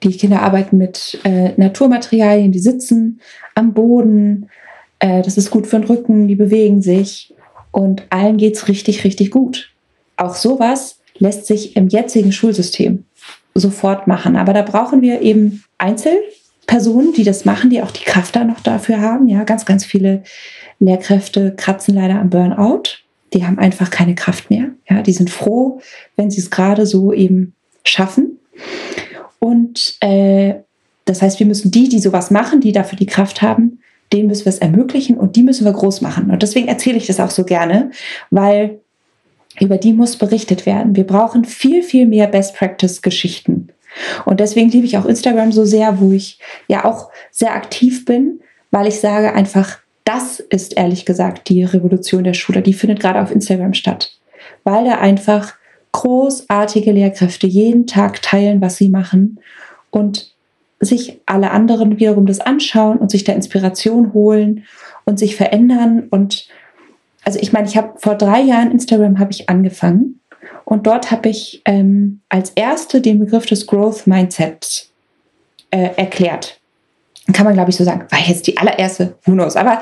Die 0.03 0.15
Kinder 0.15 0.41
arbeiten 0.41 0.77
mit 0.77 1.19
äh, 1.23 1.53
Naturmaterialien, 1.57 2.51
die 2.51 2.59
sitzen 2.59 3.21
am 3.55 3.73
Boden. 3.73 4.49
Äh, 4.99 5.21
das 5.21 5.37
ist 5.37 5.51
gut 5.51 5.67
für 5.67 5.79
den 5.79 5.87
Rücken, 5.87 6.27
die 6.27 6.35
bewegen 6.35 6.81
sich. 6.81 7.33
Und 7.71 8.03
allen 8.09 8.37
geht 8.37 8.55
es 8.55 8.67
richtig, 8.67 9.03
richtig 9.03 9.31
gut. 9.31 9.71
Auch 10.17 10.35
sowas 10.35 10.99
lässt 11.17 11.45
sich 11.45 11.75
im 11.75 11.87
jetzigen 11.87 12.31
Schulsystem 12.31 13.05
sofort 13.53 14.07
machen. 14.07 14.35
Aber 14.35 14.53
da 14.53 14.61
brauchen 14.61 15.01
wir 15.01 15.21
eben 15.21 15.63
Einzel- 15.77 16.19
Personen, 16.67 17.11
die 17.11 17.25
das 17.25 17.43
machen, 17.43 17.69
die 17.69 17.81
auch 17.81 17.91
die 17.91 18.05
Kraft 18.05 18.33
da 18.35 18.45
noch 18.45 18.61
dafür 18.61 19.01
haben. 19.01 19.27
Ja, 19.27 19.43
ganz, 19.43 19.65
ganz 19.65 19.83
viele 19.83 20.23
Lehrkräfte 20.79 21.53
kratzen 21.57 21.95
leider 21.95 22.19
am 22.19 22.29
Burnout. 22.29 22.83
Die 23.33 23.45
haben 23.45 23.59
einfach 23.59 23.89
keine 23.89 24.15
Kraft 24.15 24.49
mehr. 24.49 24.69
Ja, 24.89 25.01
die 25.01 25.11
sind 25.11 25.29
froh, 25.29 25.81
wenn 26.15 26.31
sie 26.31 26.39
es 26.39 26.49
gerade 26.49 26.85
so 26.85 27.11
eben 27.11 27.55
schaffen. 27.83 28.39
Und 29.39 29.97
äh, 29.99 30.55
das 31.03 31.21
heißt, 31.21 31.39
wir 31.39 31.45
müssen 31.45 31.71
die, 31.71 31.89
die 31.89 31.99
sowas 31.99 32.31
machen, 32.31 32.61
die 32.61 32.71
dafür 32.71 32.97
die 32.97 33.05
Kraft 33.05 33.41
haben, 33.41 33.79
denen 34.13 34.27
müssen 34.27 34.45
wir 34.45 34.51
es 34.51 34.59
ermöglichen 34.59 35.17
und 35.17 35.35
die 35.35 35.43
müssen 35.43 35.65
wir 35.65 35.73
groß 35.73 35.99
machen. 35.99 36.29
Und 36.29 36.41
deswegen 36.41 36.69
erzähle 36.69 36.97
ich 36.97 37.07
das 37.07 37.19
auch 37.19 37.31
so 37.31 37.43
gerne, 37.43 37.91
weil 38.29 38.79
über 39.59 39.77
die 39.77 39.93
muss 39.93 40.17
berichtet 40.17 40.65
werden. 40.65 40.95
Wir 40.95 41.05
brauchen 41.05 41.45
viel, 41.45 41.83
viel 41.83 42.07
mehr 42.07 42.27
Best 42.27 42.55
Practice 42.55 43.01
Geschichten. 43.01 43.69
Und 44.25 44.39
deswegen 44.39 44.69
liebe 44.69 44.85
ich 44.85 44.97
auch 44.97 45.05
Instagram 45.05 45.51
so 45.51 45.65
sehr, 45.65 45.99
wo 45.99 46.11
ich 46.11 46.39
ja 46.67 46.85
auch 46.85 47.09
sehr 47.31 47.53
aktiv 47.53 48.05
bin, 48.05 48.39
weil 48.71 48.87
ich 48.87 48.99
sage 48.99 49.33
einfach, 49.33 49.79
das 50.05 50.39
ist 50.39 50.77
ehrlich 50.77 51.05
gesagt 51.05 51.49
die 51.49 51.63
Revolution 51.63 52.23
der 52.23 52.33
Schule. 52.33 52.61
Die 52.61 52.73
findet 52.73 52.99
gerade 52.99 53.21
auf 53.21 53.31
Instagram 53.31 53.73
statt, 53.73 54.17
weil 54.63 54.85
da 54.85 54.99
einfach 54.99 55.53
großartige 55.91 56.91
Lehrkräfte 56.91 57.47
jeden 57.47 57.85
Tag 57.85 58.21
teilen, 58.21 58.61
was 58.61 58.77
sie 58.77 58.89
machen 58.89 59.39
und 59.89 60.33
sich 60.79 61.19
alle 61.25 61.51
anderen 61.51 61.99
wiederum 61.99 62.25
das 62.25 62.39
anschauen 62.39 62.97
und 62.97 63.11
sich 63.11 63.23
da 63.23 63.33
Inspiration 63.33 64.13
holen 64.13 64.63
und 65.05 65.19
sich 65.19 65.35
verändern. 65.35 66.07
Und 66.09 66.47
also 67.23 67.39
ich 67.39 67.53
meine, 67.53 67.67
ich 67.67 67.77
habe 67.77 67.93
vor 67.97 68.15
drei 68.15 68.41
Jahren 68.41 68.71
Instagram 68.71 69.19
habe 69.19 69.31
ich 69.31 69.49
angefangen 69.49 70.19
und 70.65 70.87
dort 70.87 71.11
habe 71.11 71.29
ich 71.29 71.61
ähm, 71.65 72.21
als 72.29 72.51
erste 72.51 73.01
den 73.01 73.19
Begriff 73.19 73.45
des 73.45 73.67
Growth 73.67 74.07
Mindsets 74.07 74.91
äh, 75.71 75.89
erklärt. 75.95 76.61
Kann 77.33 77.45
man, 77.45 77.53
glaube 77.53 77.69
ich, 77.69 77.75
so 77.75 77.83
sagen. 77.83 78.05
War 78.09 78.19
jetzt 78.19 78.47
die 78.47 78.57
allererste, 78.57 79.15
who 79.25 79.33
knows. 79.33 79.55
Aber 79.55 79.81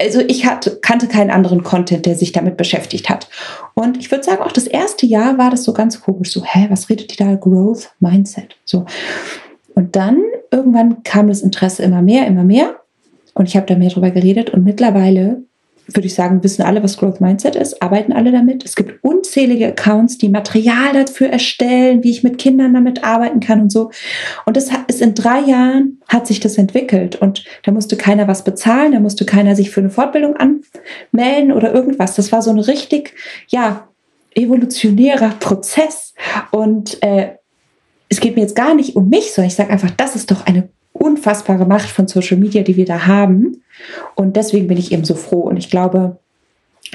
also 0.00 0.20
ich 0.20 0.46
hatte, 0.46 0.78
kannte 0.80 1.08
keinen 1.08 1.30
anderen 1.30 1.62
Content, 1.62 2.06
der 2.06 2.14
sich 2.14 2.32
damit 2.32 2.56
beschäftigt 2.56 3.10
hat. 3.10 3.28
Und 3.74 3.98
ich 3.98 4.10
würde 4.10 4.24
sagen, 4.24 4.42
auch 4.42 4.52
das 4.52 4.66
erste 4.66 5.04
Jahr 5.04 5.36
war 5.36 5.50
das 5.50 5.64
so 5.64 5.72
ganz 5.72 6.00
komisch. 6.00 6.32
So, 6.32 6.44
hä, 6.44 6.66
was 6.70 6.88
redet 6.88 7.12
die 7.12 7.16
da? 7.16 7.34
Growth 7.34 7.90
Mindset. 7.98 8.56
So. 8.64 8.86
Und 9.74 9.96
dann 9.96 10.22
irgendwann 10.50 11.02
kam 11.02 11.28
das 11.28 11.42
Interesse 11.42 11.82
immer 11.82 12.02
mehr, 12.02 12.26
immer 12.26 12.44
mehr. 12.44 12.76
Und 13.34 13.48
ich 13.48 13.56
habe 13.56 13.66
da 13.66 13.74
mehr 13.74 13.90
drüber 13.90 14.10
geredet. 14.10 14.50
Und 14.50 14.64
mittlerweile 14.64 15.42
würde 15.86 16.06
ich 16.06 16.14
sagen, 16.14 16.42
wissen 16.42 16.62
alle, 16.62 16.82
was 16.82 16.96
Growth 16.96 17.20
Mindset 17.20 17.56
ist, 17.56 17.82
arbeiten 17.82 18.12
alle 18.12 18.32
damit. 18.32 18.64
Es 18.64 18.74
gibt 18.74 19.02
unzählige 19.04 19.68
Accounts, 19.68 20.18
die 20.18 20.28
Material 20.28 20.92
dafür 20.92 21.28
erstellen, 21.28 22.02
wie 22.02 22.10
ich 22.10 22.22
mit 22.22 22.38
Kindern 22.38 22.74
damit 22.74 23.04
arbeiten 23.04 23.40
kann 23.40 23.60
und 23.62 23.72
so. 23.72 23.90
Und 24.44 24.56
das 24.56 24.70
ist 24.88 25.00
in 25.00 25.14
drei 25.14 25.40
Jahren 25.40 26.00
hat 26.08 26.26
sich 26.26 26.40
das 26.40 26.58
entwickelt 26.58 27.16
und 27.16 27.44
da 27.64 27.72
musste 27.72 27.96
keiner 27.96 28.28
was 28.28 28.44
bezahlen, 28.44 28.92
da 28.92 29.00
musste 29.00 29.24
keiner 29.24 29.56
sich 29.56 29.70
für 29.70 29.80
eine 29.80 29.90
Fortbildung 29.90 30.36
anmelden 30.36 31.52
oder 31.52 31.72
irgendwas. 31.72 32.16
Das 32.16 32.32
war 32.32 32.42
so 32.42 32.50
ein 32.50 32.58
richtig, 32.58 33.14
ja, 33.48 33.88
evolutionärer 34.36 35.30
Prozess. 35.40 36.14
Und 36.50 37.02
äh, 37.02 37.30
es 38.08 38.20
geht 38.20 38.36
mir 38.36 38.42
jetzt 38.42 38.56
gar 38.56 38.74
nicht 38.74 38.94
um 38.94 39.08
mich, 39.08 39.32
sondern 39.32 39.48
ich 39.48 39.56
sage 39.56 39.70
einfach, 39.70 39.90
das 39.90 40.14
ist 40.14 40.30
doch 40.30 40.46
eine 40.46 40.68
unfassbare 40.92 41.66
Macht 41.66 41.88
von 41.88 42.06
Social 42.08 42.36
Media, 42.36 42.62
die 42.62 42.76
wir 42.76 42.86
da 42.86 43.06
haben. 43.06 43.62
Und 44.14 44.36
deswegen 44.36 44.68
bin 44.68 44.78
ich 44.78 44.92
eben 44.92 45.04
so 45.04 45.14
froh. 45.14 45.40
Und 45.40 45.56
ich 45.56 45.70
glaube, 45.70 46.18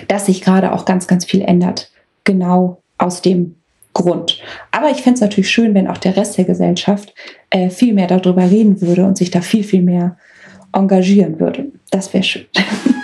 dass 0.07 0.25
sich 0.25 0.41
gerade 0.41 0.73
auch 0.73 0.85
ganz, 0.85 1.07
ganz 1.07 1.25
viel 1.25 1.41
ändert. 1.41 1.91
Genau 2.23 2.81
aus 2.97 3.21
dem 3.21 3.55
Grund. 3.93 4.39
Aber 4.71 4.89
ich 4.89 5.01
fände 5.01 5.15
es 5.15 5.21
natürlich 5.21 5.49
schön, 5.49 5.73
wenn 5.73 5.87
auch 5.87 5.97
der 5.97 6.15
Rest 6.15 6.37
der 6.37 6.45
Gesellschaft 6.45 7.13
äh, 7.49 7.69
viel 7.69 7.93
mehr 7.93 8.07
darüber 8.07 8.49
reden 8.49 8.81
würde 8.81 9.05
und 9.05 9.17
sich 9.17 9.31
da 9.31 9.41
viel, 9.41 9.63
viel 9.63 9.81
mehr 9.81 10.17
engagieren 10.73 11.39
würde. 11.39 11.71
Das 11.89 12.13
wäre 12.13 12.23
schön. 12.23 12.45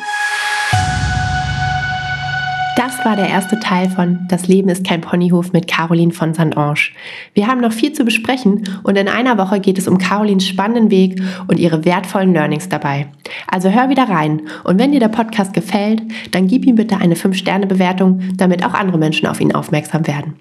Das 2.87 3.03
war 3.03 3.17
der 3.17 3.27
erste 3.27 3.59
Teil 3.59 3.89
von 3.89 4.19
Das 4.29 4.47
Leben 4.47 4.69
ist 4.69 4.87
kein 4.87 5.01
Ponyhof 5.01 5.51
mit 5.51 5.67
Caroline 5.67 6.13
von 6.13 6.33
St. 6.33 6.55
Ange. 6.55 6.91
Wir 7.33 7.45
haben 7.45 7.59
noch 7.59 7.73
viel 7.73 7.91
zu 7.91 8.05
besprechen 8.05 8.63
und 8.83 8.97
in 8.97 9.09
einer 9.09 9.37
Woche 9.37 9.59
geht 9.59 9.77
es 9.77 9.89
um 9.89 9.97
Carolins 9.97 10.47
spannenden 10.47 10.89
Weg 10.89 11.21
und 11.49 11.59
ihre 11.59 11.83
wertvollen 11.83 12.31
Learnings 12.31 12.69
dabei. 12.69 13.07
Also 13.45 13.69
hör 13.69 13.89
wieder 13.89 14.07
rein 14.07 14.43
und 14.63 14.79
wenn 14.79 14.93
dir 14.93 15.01
der 15.01 15.09
Podcast 15.09 15.53
gefällt, 15.53 16.01
dann 16.31 16.47
gib 16.47 16.65
ihm 16.65 16.75
bitte 16.75 16.95
eine 16.95 17.15
5-Sterne-Bewertung, 17.15 18.21
damit 18.37 18.65
auch 18.65 18.73
andere 18.73 18.97
Menschen 18.97 19.27
auf 19.27 19.41
ihn 19.41 19.53
aufmerksam 19.53 20.07
werden. 20.07 20.35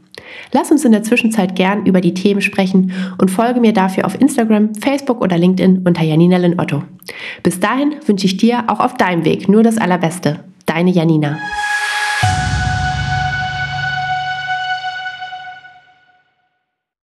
Lass 0.52 0.70
uns 0.70 0.84
in 0.84 0.92
der 0.92 1.02
Zwischenzeit 1.02 1.56
gern 1.56 1.84
über 1.84 2.00
die 2.00 2.14
Themen 2.14 2.42
sprechen 2.42 2.92
und 3.18 3.28
folge 3.28 3.58
mir 3.58 3.72
dafür 3.72 4.06
auf 4.06 4.20
Instagram, 4.20 4.72
Facebook 4.76 5.20
oder 5.20 5.36
LinkedIn 5.36 5.82
unter 5.84 6.04
Janina 6.04 6.36
Lynn 6.36 6.60
Otto. 6.60 6.84
Bis 7.42 7.58
dahin 7.58 7.96
wünsche 8.06 8.26
ich 8.26 8.36
dir 8.36 8.62
auch 8.68 8.78
auf 8.78 8.94
deinem 8.94 9.24
Weg 9.24 9.48
nur 9.48 9.64
das 9.64 9.78
Allerbeste. 9.78 10.44
Deine 10.64 10.90
Janina. 10.90 11.38